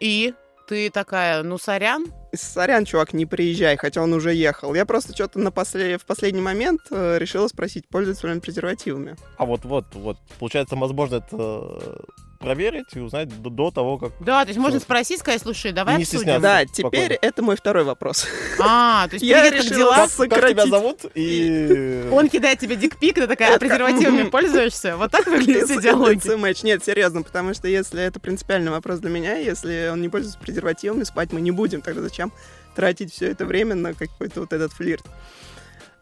[0.00, 0.34] И
[0.68, 4.74] ты такая, ну, сорян, Сорян, чувак, не приезжай, хотя он уже ехал.
[4.74, 5.96] Я просто что-то на после...
[5.96, 9.16] в последний момент э, решила спросить, пользуется ли он презервативами.
[9.38, 10.18] А вот, вот, вот.
[10.38, 12.04] Получается, возможно это
[12.38, 14.12] проверить и узнать до, до того, как...
[14.20, 16.40] Да, то есть можно спросить, сказать, слушай, давай Не обсудим.
[16.40, 16.68] Да, спокойно.
[17.06, 18.26] теперь это мой второй вопрос.
[18.60, 19.94] А, то есть Я привет, как решила дела?
[19.94, 20.50] Как, как сократить.
[20.50, 21.04] тебя зовут?
[21.14, 22.08] И...
[22.12, 24.96] Он кидает тебе дикпик, ты такая, а презервативами пользуешься?
[24.96, 26.64] Вот так выглядит диалоги.
[26.64, 31.04] Нет, серьезно, потому что если это принципиальный вопрос для меня, если он не пользуется презервативами,
[31.04, 32.32] спать мы не будем, тогда зачем
[32.74, 35.04] тратить все это время на какой-то вот этот флирт?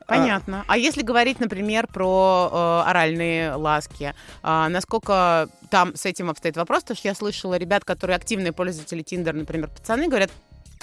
[0.07, 0.64] Понятно.
[0.67, 6.83] А если говорить, например, про э, оральные ласки, а, насколько там с этим обстоит вопрос?
[6.83, 10.31] Потому что я слышала ребят, которые активные пользователи Тиндер, например, пацаны, говорят,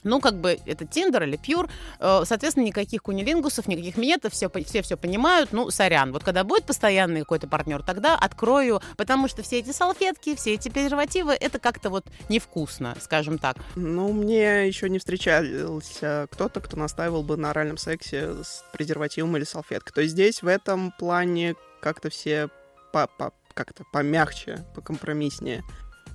[0.04, 4.82] ну, как бы это Тиндер или Пьюр, э, соответственно, никаких кунилингусов, никаких минетов, все, все
[4.82, 6.12] все понимают, ну, сорян.
[6.12, 10.70] Вот когда будет постоянный какой-то партнер, тогда открою, потому что все эти салфетки, все эти
[10.70, 13.58] презервативы, это как-то вот невкусно, скажем так.
[13.76, 19.44] Ну, мне еще не встречался кто-то, кто настаивал бы на оральном сексе с презервативом или
[19.44, 19.94] салфеткой.
[19.94, 22.50] То есть здесь в этом плане как-то все
[22.92, 25.64] по, по- как-то помягче, покомпромисснее.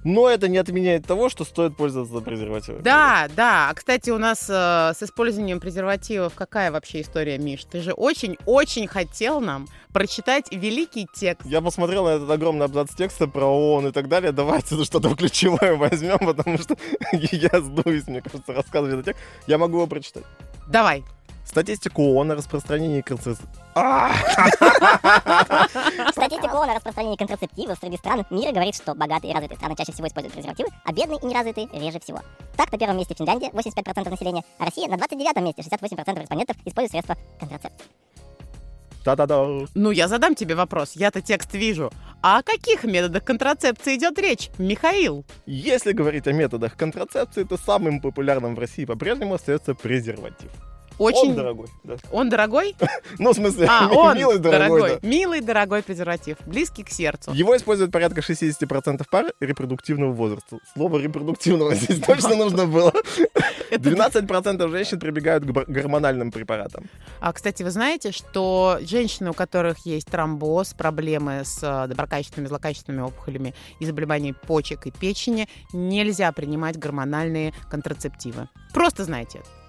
[0.07, 2.81] Но это не отменяет того, что стоит пользоваться презервативами.
[2.81, 3.71] Да, да.
[3.71, 7.64] А, кстати, у нас э, с использованием презервативов какая вообще история, Миш?
[7.64, 11.45] Ты же очень-очень хотел нам прочитать великий текст.
[11.45, 14.31] Я посмотрел на этот огромный абзац текста про ООН и так далее.
[14.31, 16.77] Давайте что-то ключевое возьмем, потому что
[17.12, 19.23] я сдуюсь, мне кажется, рассказывать этот текст.
[19.49, 20.23] Я могу его прочитать.
[20.69, 21.03] Давай.
[21.46, 23.46] Статистику ООН о распространении концепции.
[26.11, 29.92] Статистика ООН о распространении контрацептивов среди стран мира говорит, что богатые и развитые страны чаще
[29.92, 32.20] всего используют презервативы, а бедные и неразвитые реже всего.
[32.56, 36.90] Так, на первом месте Финляндия, 85% населения, а Россия на 29 месте, 68% респондентов используют
[36.90, 37.87] средства контрацепции.
[39.04, 39.46] Да-да-да.
[39.74, 40.92] Ну, я задам тебе вопрос.
[40.96, 41.92] Я-то текст вижу.
[42.22, 45.24] А о каких методах контрацепции идет речь, Михаил?
[45.46, 50.50] Если говорить о методах контрацепции, то самым популярным в России по-прежнему остается презерватив.
[50.98, 51.30] Очень...
[51.30, 51.96] Он дорогой, да.
[52.11, 52.76] Он дорогой?
[53.18, 55.06] Ну, в смысле, А, он милый, дорогой, да.
[55.06, 56.37] Милый, дорогой презерватив.
[56.46, 57.32] Близкий к сердцу.
[57.32, 60.59] Его используют порядка 60% пар репродуктивного возраста.
[60.74, 62.92] Слово репродуктивного здесь точно нужно было.
[63.70, 66.88] Это 12% женщин прибегают к гормональным препаратам.
[67.20, 73.02] А, кстати, вы знаете, что женщины, у которых есть тромбоз, проблемы с э, доброкачественными, злокачественными
[73.04, 78.48] опухолями и заболеваниями почек и печени, нельзя принимать гормональные контрацептивы.
[78.72, 79.65] Просто знайте это.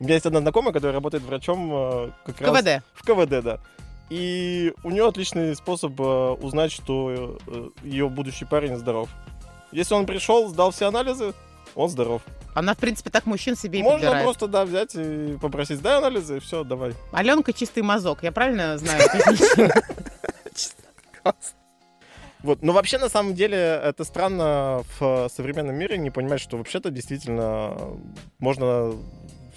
[0.00, 2.84] У меня есть одна знакомая, которая работает врачом э, как раз КВД.
[2.94, 3.58] в КВД, да.
[4.08, 6.02] И у нее отличный способ э,
[6.40, 7.38] узнать, что
[7.82, 9.08] ее будущий парень здоров.
[9.72, 11.32] Если он пришел, сдал все анализы,
[11.74, 12.22] он здоров.
[12.54, 14.24] Она, в принципе, так мужчин себе и Можно подбирает.
[14.24, 16.94] просто, да, взять и попросить, сдай анализы, и все, давай.
[17.12, 19.02] Аленка чистый мазок, я правильно знаю?
[22.42, 22.62] Вот.
[22.62, 27.76] Но вообще, на самом деле, это странно в современном мире не понимать, что вообще-то действительно
[28.38, 28.94] можно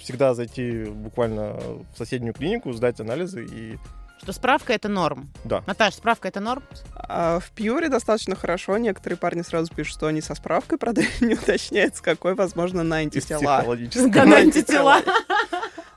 [0.04, 1.54] всегда зайти буквально
[1.94, 3.78] в соседнюю клинику, сдать анализы и...
[4.22, 5.28] Что справка это норм.
[5.44, 5.62] Да.
[5.66, 6.62] Наташ, справка это норм?
[6.94, 8.78] А в Пьюре достаточно хорошо.
[8.78, 13.40] Некоторые парни сразу пишут, что они со справкой, правда, не уточняется, какой, возможно, на антитела.
[13.40, 14.24] психологического.
[14.24, 15.00] На антитела.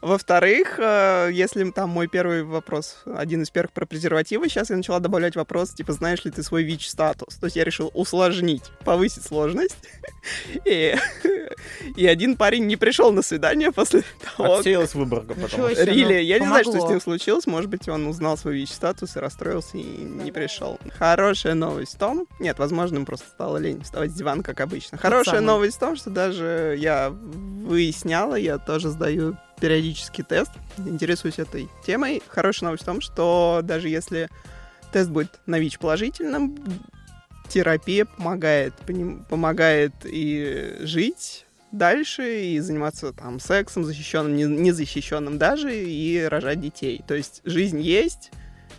[0.07, 5.01] Во-вторых, э, если там мой первый вопрос, один из первых про презервативы, сейчас я начала
[5.01, 7.35] добавлять вопрос, типа, знаешь ли ты свой ВИЧ-статус?
[7.35, 9.75] То есть я решил усложнить, повысить сложность.
[10.65, 10.95] И,
[11.95, 14.03] и один парень не пришел на свидание после
[14.37, 15.75] того, Отсеялась что.
[15.75, 15.85] себе.
[15.85, 16.91] Рили, ну, я не знаю, что с помогло.
[16.91, 17.47] ним случилось.
[17.47, 20.79] Может быть, он узнал свой ВИЧ-статус и расстроился и не пришел.
[20.97, 22.27] Хорошая новость в том...
[22.39, 24.97] Нет, возможно, им просто стало лень вставать с дивана, как обычно.
[24.97, 31.69] Хорошая новость в том, что даже я выясняла, я тоже сдаю периодический тест, интересуюсь этой
[31.85, 32.21] темой.
[32.27, 34.29] Хорошая новость в том, что даже если
[34.91, 36.57] тест будет на ВИЧ положительным,
[37.49, 38.73] терапия помогает,
[39.29, 47.03] помогает и жить дальше, и заниматься там сексом, защищенным, не- незащищенным даже, и рожать детей.
[47.07, 48.31] То есть жизнь есть,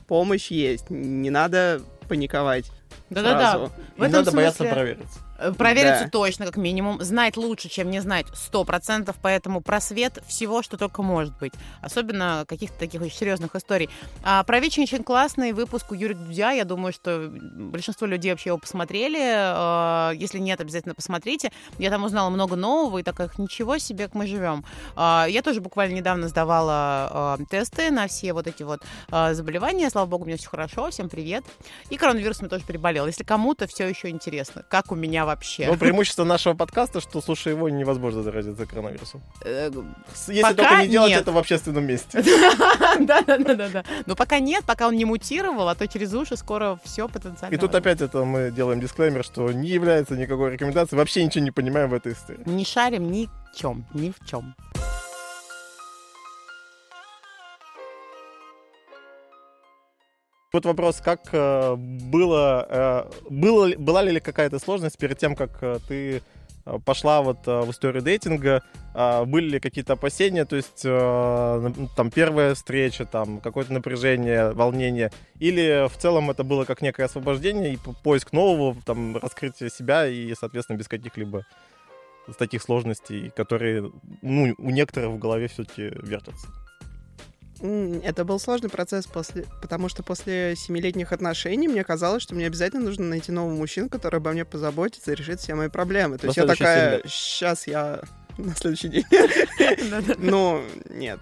[0.06, 2.70] помощь есть, не надо паниковать.
[3.10, 3.70] Да-да-да.
[3.98, 5.18] Не надо бояться смысле- провериться.
[5.38, 6.10] Э, Провериться Да.
[6.10, 7.00] точно, как минимум.
[7.00, 9.16] Знать лучше, чем не знать, сто процентов.
[9.22, 11.52] Поэтому просвет всего, что только может быть.
[11.80, 13.88] Особенно каких-то таких очень серьезных историй.
[14.24, 16.50] А про ВИЧ очень классный выпуск у Юрия Дудя.
[16.50, 19.18] Я думаю, что большинство людей вообще его посмотрели.
[19.22, 21.52] А, Если нет, обязательно посмотрите.
[21.78, 24.64] Я там узнала много нового и такая, ничего себе, как мы живем.
[24.96, 28.82] А, Я тоже буквально недавно сдавала а, тесты на все вот эти вот
[29.32, 29.88] заболевания.
[29.90, 30.90] Слава богу, у меня все хорошо.
[30.90, 31.44] Всем привет.
[31.90, 33.06] И коронавирусом я тоже переболела.
[33.06, 35.66] Если кому-то все еще интересно, как у меня вообще.
[35.66, 39.20] Но преимущество нашего подкаста, что, слушая его, невозможно заразиться коронавирусом.
[39.44, 39.70] Э,
[40.26, 41.20] Если Пока только не делать нет.
[41.20, 42.22] это в общественном месте.
[43.00, 43.84] Да, да, да, да, да.
[44.06, 47.54] Но пока нет, пока он не мутировал, а то через уши скоро все потенциально.
[47.54, 51.50] И тут опять это мы делаем дисклеймер, что не является никакой рекомендацией, вообще ничего не
[51.50, 52.40] понимаем в этой истории.
[52.46, 54.54] Не шарим ни чем, ни в чем.
[60.50, 65.78] Вот вопрос, как э, было, э, было, была ли какая-то сложность перед тем, как э,
[65.86, 66.22] ты
[66.84, 68.62] пошла вот в историю дейтинга,
[68.94, 75.86] э, были ли какие-то опасения, то есть там первая встреча, там какое-то напряжение, волнение, или
[75.86, 80.34] в целом это было как некое освобождение и по- поиск нового, там раскрытие себя и,
[80.34, 81.44] соответственно, без каких-либо
[82.38, 86.48] таких сложностей, которые ну, у некоторых в голове все-таки вертятся.
[87.60, 92.82] Это был сложный процесс, после, потому что после семилетних отношений мне казалось, что мне обязательно
[92.84, 96.18] нужно найти нового мужчину, который обо мне позаботится и решит все мои проблемы.
[96.18, 98.00] То На есть я такая, сейчас я
[98.38, 99.04] на следующий день.
[100.18, 101.18] Ну, нет.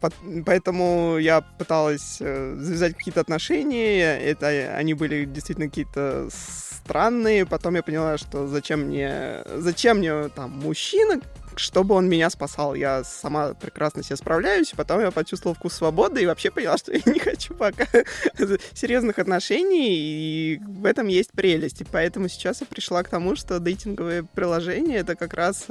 [0.00, 0.12] По-
[0.46, 4.18] Поэтому я пыталась э, завязать какие-то отношения.
[4.20, 7.44] Это они были действительно какие-то странные.
[7.46, 11.20] Потом я поняла, что зачем мне, зачем мне там мужчина,
[11.56, 12.74] чтобы он меня спасал.
[12.74, 14.72] Я сама прекрасно себе справляюсь.
[14.76, 17.86] Потом я почувствовала вкус свободы и вообще поняла, что я не хочу пока
[18.74, 19.96] серьезных отношений.
[19.98, 21.80] И в этом есть прелесть.
[21.80, 25.66] И поэтому сейчас я пришла к тому, что дейтинговые приложения это как раз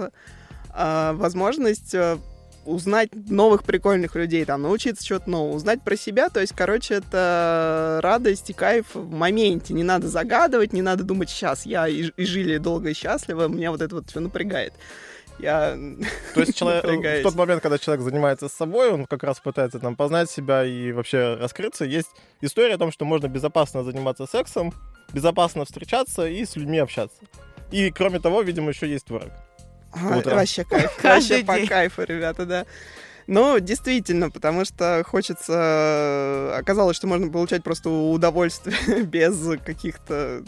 [0.71, 2.19] а, возможность а,
[2.65, 6.29] узнать новых прикольных людей, там, научиться чего-то нового, узнать про себя.
[6.29, 9.73] То есть, короче, это радость и кайф в моменте.
[9.73, 13.71] Не надо загадывать, не надо думать, сейчас я и, и жили долго и счастливо, меня
[13.71, 14.73] вот это вот все напрягает.
[15.39, 15.77] Я
[16.33, 17.21] То есть человек, напрягаюсь.
[17.21, 20.65] в тот момент, когда человек занимается с собой, он как раз пытается там познать себя
[20.65, 22.09] и вообще раскрыться, есть
[22.41, 24.73] история о том, что можно безопасно заниматься сексом,
[25.13, 27.17] безопасно встречаться и с людьми общаться.
[27.71, 29.29] И круме того, видимо, еще есть творог.
[29.93, 30.37] А, утром.
[30.37, 30.91] Вообще кайф.
[31.01, 32.65] Каждый Вообще по кайфу, ребята, да.
[33.27, 36.55] Ну, действительно, потому что хочется...
[36.57, 40.43] Оказалось, что можно получать просто удовольствие без каких-то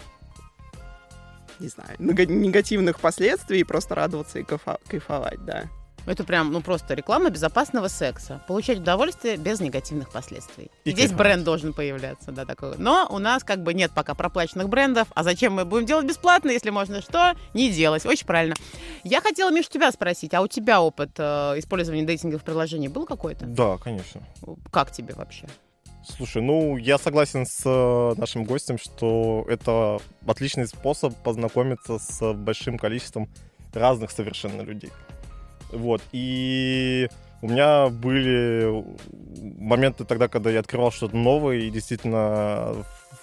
[1.61, 5.65] не знаю, нега- негативных последствий и просто радоваться и кайфовать, да.
[6.07, 8.41] Это прям, ну, просто реклама безопасного секса.
[8.47, 10.71] Получать удовольствие без негативных последствий.
[10.83, 11.17] И Здесь кайфовать.
[11.27, 12.73] бренд должен появляться, да, такой.
[12.79, 15.07] Но у нас как бы нет пока проплаченных брендов.
[15.13, 17.35] А зачем мы будем делать бесплатно, если можно что?
[17.53, 18.03] Не делать.
[18.07, 18.55] Очень правильно.
[19.03, 23.45] Я хотела, Миш, тебя спросить, а у тебя опыт э, использования дейтинговых приложений был какой-то?
[23.45, 24.21] Да, конечно.
[24.71, 25.45] Как тебе вообще?
[26.03, 32.77] Слушай, ну, я согласен с э, нашим гостем, что это отличный способ познакомиться с большим
[32.79, 33.29] количеством
[33.73, 34.91] разных совершенно людей.
[35.71, 37.07] Вот, и
[37.41, 38.83] у меня были
[39.59, 42.73] моменты тогда, когда я открывал что-то новое, и действительно,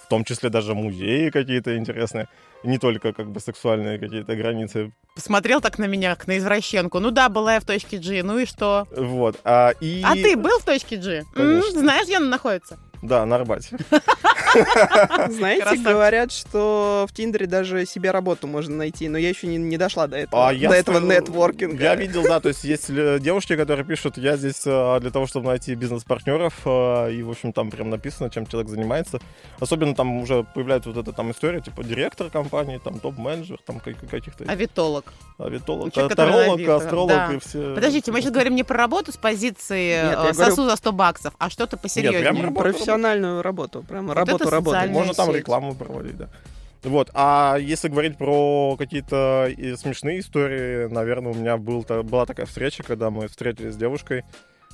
[0.01, 2.27] в том числе даже музеи какие-то интересные,
[2.63, 4.91] не только как бы сексуальные какие-то границы.
[5.15, 6.99] Посмотрел так на меня, как на извращенку.
[6.99, 8.87] Ну да, была я в точке G, ну и что?
[8.95, 10.01] Вот, а, и...
[10.03, 11.19] А ты был в точке G?
[11.19, 11.79] М, Конечно.
[11.79, 12.79] знаешь, где она находится?
[13.01, 13.77] Да, на Арбате.
[15.29, 15.83] Знаете, Красавчик.
[15.87, 20.07] говорят, что в Тиндере даже себе работу можно найти, но я еще не, не дошла
[20.07, 21.83] до этого, А я до этого стою- нетворкинга.
[21.83, 25.47] Я видел, да, то есть есть девушки, которые пишут, я здесь э, для того, чтобы
[25.47, 29.19] найти бизнес-партнеров, э, и, в общем, там прям написано, чем человек занимается.
[29.59, 33.99] Особенно там уже появляется вот эта там история, типа директор компании, там топ-менеджер, там как-
[34.09, 35.13] каких-то Авитолог.
[35.37, 37.33] авитолог, Человек, таролог, астролог да.
[37.33, 37.75] и все.
[37.75, 40.75] Подождите, мы сейчас говорим не про работу с позиции Нет, я э, говорю- сосу за
[40.75, 42.21] 100 баксов, а что-то посерьезнее.
[42.21, 42.69] прям работа.
[42.93, 45.37] Профессиональную работу, прям Вот работу социальная Можно там сеть.
[45.37, 46.29] рекламу проводить, да.
[46.83, 52.83] Вот, а если говорить про какие-то смешные истории, наверное, у меня был, была такая встреча,
[52.83, 54.23] когда мы встретились с девушкой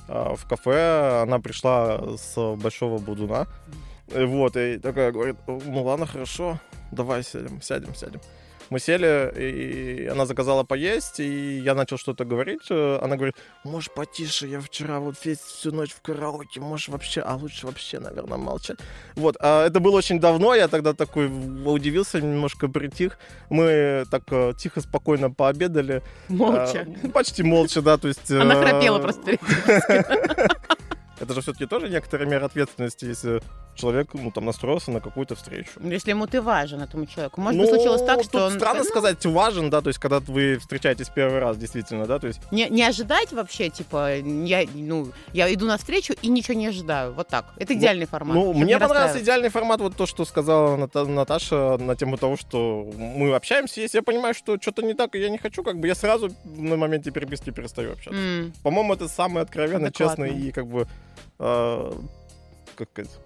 [0.08, 3.48] а, в кафе, она пришла с большого будуна,
[4.14, 6.60] и вот, и такая говорит, ну ладно, хорошо,
[6.92, 8.20] давай сядем, сядем, сядем.
[8.70, 12.66] Мы сели, и она заказала поесть, и я начал что-то говорить.
[12.70, 17.20] э, Она говорит, можешь потише, я вчера вот весь всю ночь в караоке, можешь вообще,
[17.20, 18.78] а лучше вообще, наверное, молчать.
[19.14, 23.18] Вот, а это было очень давно, я тогда такой удивился, немножко притих.
[23.50, 26.02] Мы так э, тихо, спокойно пообедали.
[26.28, 26.86] Молча.
[27.04, 28.30] А, почти молча, да, то есть...
[28.30, 29.38] Она э, храпела просто.
[31.20, 33.40] Это же все-таки тоже некоторая мера ответственности, если
[33.74, 35.70] человек, ну, там, настроился на какую-то встречу.
[35.76, 37.40] Ну, Если ему ты важен, этому человеку.
[37.42, 38.52] Может Ну, быть, случилось так, что он...
[38.52, 42.26] странно ну, сказать важен, да, то есть когда вы встречаетесь первый раз, действительно, да, то
[42.26, 47.12] есть Не, не ожидать вообще, типа, я, ну, я иду навстречу и ничего не ожидаю.
[47.12, 47.52] Вот так.
[47.58, 48.34] Это идеальный формат.
[48.34, 52.16] Ну, чтобы мне не понравился идеальный формат, вот то, что сказала Ната- Наташа на тему
[52.16, 55.62] того, что мы общаемся, если я понимаю, что что-то не так, и я не хочу,
[55.62, 58.18] как бы я сразу на моменте переписки перестаю общаться.
[58.18, 60.26] М, По-моему, это самый откровенный, Адекватно.
[60.28, 60.86] честный и как бы...
[61.38, 61.92] э,
[62.76, 63.18] как сказать...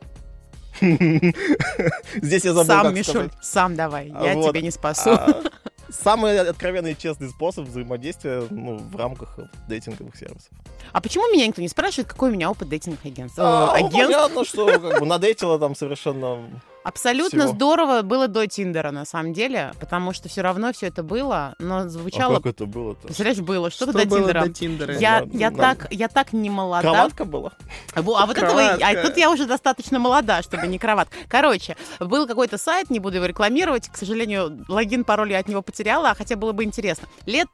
[0.80, 4.10] Здесь я забыл, Сам, Мишуль, сам давай.
[4.14, 5.10] А Я вот, тебя не спасу.
[5.10, 5.42] А,
[5.90, 9.38] Самый откровенный и честный способ взаимодействия ну, в рамках
[9.68, 10.50] дейтинговых сервисов.
[10.92, 13.38] А почему меня никто не спрашивает, какой у меня опыт дейтинговых агентств?
[13.40, 14.06] А, ну, агентств?
[14.06, 16.48] понятно, что как бы надейтила там совершенно...
[16.82, 17.52] Абсолютно всего.
[17.54, 21.78] здорово было до Тиндера, на самом деле, потому что все равно все это было, но
[21.78, 22.36] А звучало...
[22.36, 23.02] как это было-то?
[23.02, 24.40] Представляешь, было что-то Что до было Тиндера.
[24.46, 24.98] до Тиндера?
[24.98, 25.56] Я, Да, я, да.
[25.74, 26.80] так, я так не молода.
[26.82, 27.52] Кроватка была?
[27.94, 29.02] Во, А вот этого, а Кроватка.
[29.08, 31.16] тут я уже достаточно молода, чтобы не кроватка.
[31.28, 35.60] Короче, был какой-то сайт, не буду его рекламировать, к сожалению, логин, пароль я от него
[35.62, 37.08] потеряла, а хотя было бы интересно.
[37.26, 37.48] Лет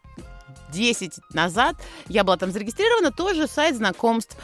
[0.73, 1.77] 10 назад
[2.09, 4.37] я была там зарегистрирована, тоже сайт знакомств.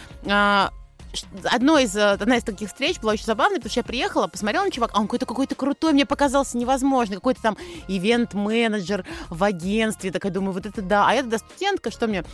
[1.45, 4.65] Одно из, э, одна из таких встреч была очень забавной, потому что я приехала, посмотрела
[4.65, 7.57] на чувака, а он какой-то какой-то крутой, мне показался невозможный, какой-то там
[7.89, 11.09] ивент-менеджер в агентстве, такая думаю, вот это да.
[11.09, 12.25] А я тогда студентка, что мне...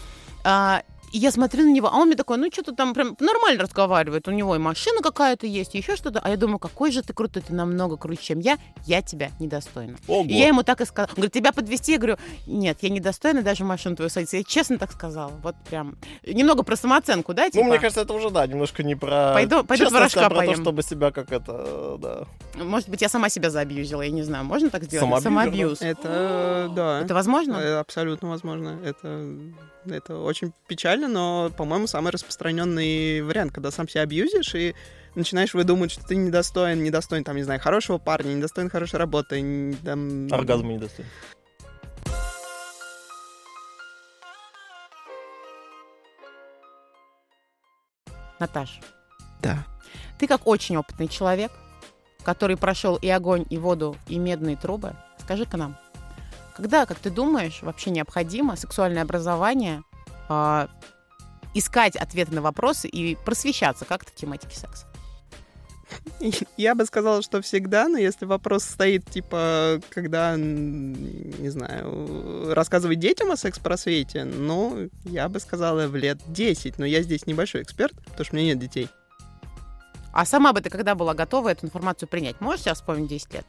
[0.45, 3.63] А, и я смотрю на него, а он мне такой, ну что-то там прям нормально
[3.63, 6.21] разговаривает, у него и машина какая-то есть, и еще что-то.
[6.21, 9.97] А я думаю, какой же ты крутой, ты намного круче, чем я, я тебя недостойна.
[10.07, 10.25] Ого.
[10.29, 11.09] И я ему так и сказала.
[11.11, 11.93] Он говорит, тебя подвести?
[11.93, 14.37] Я говорю, нет, я недостойна даже машину твою садиться.
[14.37, 15.33] Я честно так сказала.
[15.43, 15.97] Вот прям.
[16.27, 17.45] Немного про самооценку, да?
[17.45, 17.65] Ну, типа?
[17.65, 20.63] мне кажется, это уже, да, немножко не про Пойду- пойду честность, а про то, поем.
[20.63, 22.27] чтобы себя как это, да.
[22.63, 24.45] Может быть, я сама себя заабьюзила, я не знаю.
[24.45, 25.23] Можно так сделать?
[25.23, 25.83] Самоабьюзер, Самоабьюз.
[25.83, 27.01] Это, да.
[27.01, 27.55] Это возможно?
[27.57, 28.79] Э, Абсолютно возможно.
[28.85, 29.35] Это,
[29.95, 34.75] это очень печально, но, по-моему, самый распространенный вариант, когда сам себя абьюзишь и
[35.15, 39.41] начинаешь выдумывать, что ты недостоин, недостоин, там, не знаю, хорошего парня, недостоин хорошей работы.
[39.41, 41.11] н- там, Оргазма недостойный.
[48.39, 48.81] Наташ,
[49.43, 49.65] Да.
[50.19, 51.51] ты как очень опытный человек,
[52.23, 55.77] который прошел и огонь, и воду, и медные трубы, скажи-ка нам,
[56.59, 59.85] когда, как ты думаешь, вообще необходимо сексуальное образование
[60.29, 60.69] а,
[61.55, 64.87] искать ответы на вопросы и просвещаться как-то в тематике секса?
[66.57, 73.31] Я бы сказала, что всегда, но если вопрос стоит, типа, когда, не знаю, рассказывать детям
[73.31, 78.25] о секс-просвете, ну, я бы сказала, в лет 10, но я здесь небольшой эксперт, потому
[78.25, 78.89] что у меня нет детей.
[80.13, 82.41] А сама бы ты когда была готова эту информацию принять?
[82.41, 83.47] Можешь сейчас вспомнить 10 лет?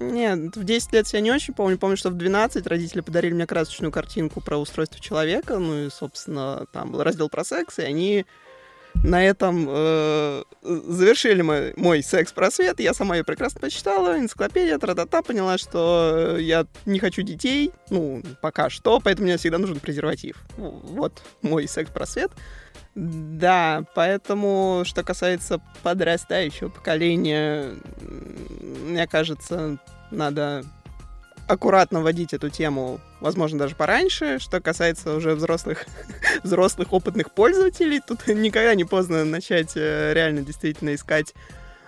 [0.00, 1.78] Нет, в 10 лет я не очень помню.
[1.78, 5.58] Помню, что в 12 родители подарили мне красочную картинку про устройство человека.
[5.58, 8.26] Ну и, собственно, там был раздел про секс, и они
[9.02, 12.80] на этом э, завершили мой, мой секс-просвет.
[12.80, 18.70] Я сама ее прекрасно почитала, энциклопедия, тра-та-та, поняла, что я не хочу детей, ну, пока
[18.70, 20.42] что, поэтому мне всегда нужен презерватив.
[20.56, 22.30] Вот мой секс-просвет.
[22.94, 27.72] Да, поэтому, что касается подрастающего поколения,
[28.84, 29.78] мне кажется,
[30.10, 30.64] надо
[31.46, 34.38] аккуратно вводить эту тему, возможно, даже пораньше.
[34.38, 35.86] Что касается уже взрослых,
[36.42, 41.34] взрослых опытных пользователей, тут никогда не поздно начать э, реально действительно искать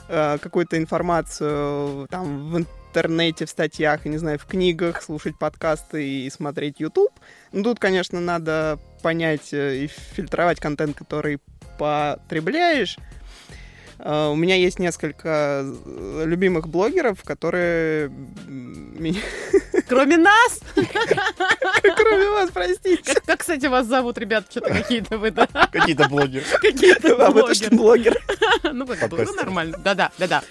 [0.09, 6.31] э, какую-то информацию там в интернете, в статьях, не знаю, в книгах, слушать подкасты и
[6.31, 7.13] смотреть YouTube.
[7.53, 11.41] Ну, тут, конечно, надо понять э, и фильтровать контент, который
[11.79, 12.97] потребляешь.
[13.99, 18.11] Uh, у меня есть несколько э, любимых блогеров, которые
[18.47, 19.21] меня...
[19.89, 20.61] Кроме нас?
[20.75, 23.15] Кроме вас, простите.
[23.25, 24.47] Как, кстати, вас зовут, ребята?
[24.51, 25.47] Что-то какие-то вы, да?
[25.47, 26.45] Какие-то блогеры.
[26.61, 28.21] Какие-то А вы точно блогер.
[28.65, 29.79] Ну, ну, нормально.
[29.79, 30.43] Да-да, да-да.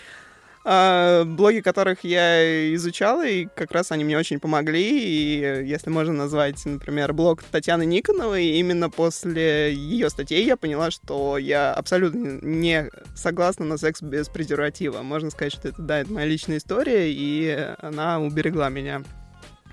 [0.67, 4.81] А, блоги, которых я изучала, и как раз они мне очень помогли.
[4.81, 11.37] И если можно назвать, например, блог Татьяны Никоновой, именно после ее статей я поняла, что
[11.37, 15.03] я абсолютно не согласна на секс без презерватива.
[15.03, 19.03] Можно сказать, что это, да, это моя личная история, и она уберегла меня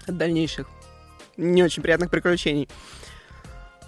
[0.06, 0.68] от дальнейших
[1.38, 2.68] не очень приятных приключений.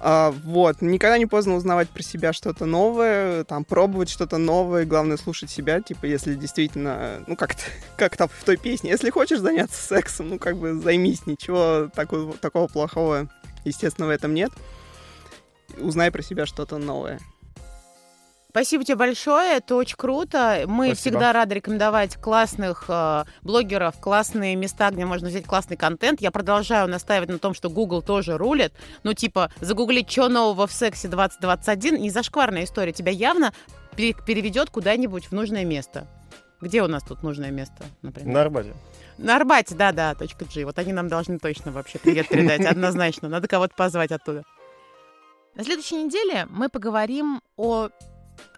[0.06, 5.16] А, вот, никогда не поздно узнавать про себя что-то новое, там, пробовать что-то новое, главное
[5.16, 7.62] слушать себя, типа, если действительно, ну, как-то,
[7.96, 12.34] как там в той песне, если хочешь заняться сексом, ну, как бы займись, ничего такого,
[12.34, 13.30] такого плохого,
[13.64, 14.50] естественно, в этом нет.
[15.78, 17.18] Узнай про себя что-то новое.
[18.54, 20.62] Спасибо тебе большое, это очень круто.
[20.68, 20.94] Мы Спасибо.
[20.94, 26.20] всегда рады рекомендовать классных э, блогеров, классные места, где можно взять классный контент.
[26.20, 28.72] Я продолжаю настаивать на том, что Google тоже рулит.
[29.02, 32.92] Ну, типа, загуглить, что нового в сексе 2021, не зашкварная история.
[32.92, 33.52] Тебя явно
[33.96, 36.06] пере- переведет куда-нибудь в нужное место.
[36.60, 38.34] Где у нас тут нужное место, например?
[38.34, 38.74] На Арбате.
[39.18, 40.64] На Арбате, да-да, точка G.
[40.64, 43.28] Вот они нам должны точно вообще привет передать, однозначно.
[43.28, 44.44] Надо кого-то позвать оттуда.
[45.56, 47.88] На следующей неделе мы поговорим о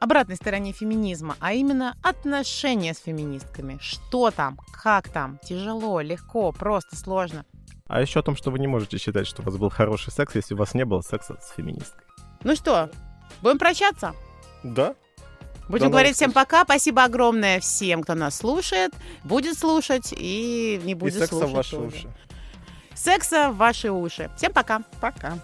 [0.00, 3.78] обратной стороне феминизма, а именно отношения с феминистками.
[3.80, 7.44] Что там, как там, тяжело, легко, просто, сложно.
[7.88, 10.34] А еще о том, что вы не можете считать, что у вас был хороший секс,
[10.34, 12.04] если у вас не было секса с феминисткой.
[12.42, 12.90] Ну что,
[13.42, 14.14] будем прощаться?
[14.62, 14.94] Да?
[15.68, 16.44] Будем До говорить всем встреч.
[16.44, 16.64] пока.
[16.64, 18.92] Спасибо огромное всем, кто нас слушает,
[19.24, 21.86] будет слушать и не И будет секса в слушать ваши тоже.
[21.86, 22.08] уши.
[22.94, 24.30] Секса в ваши уши.
[24.36, 24.82] Всем пока.
[25.00, 25.38] Пока.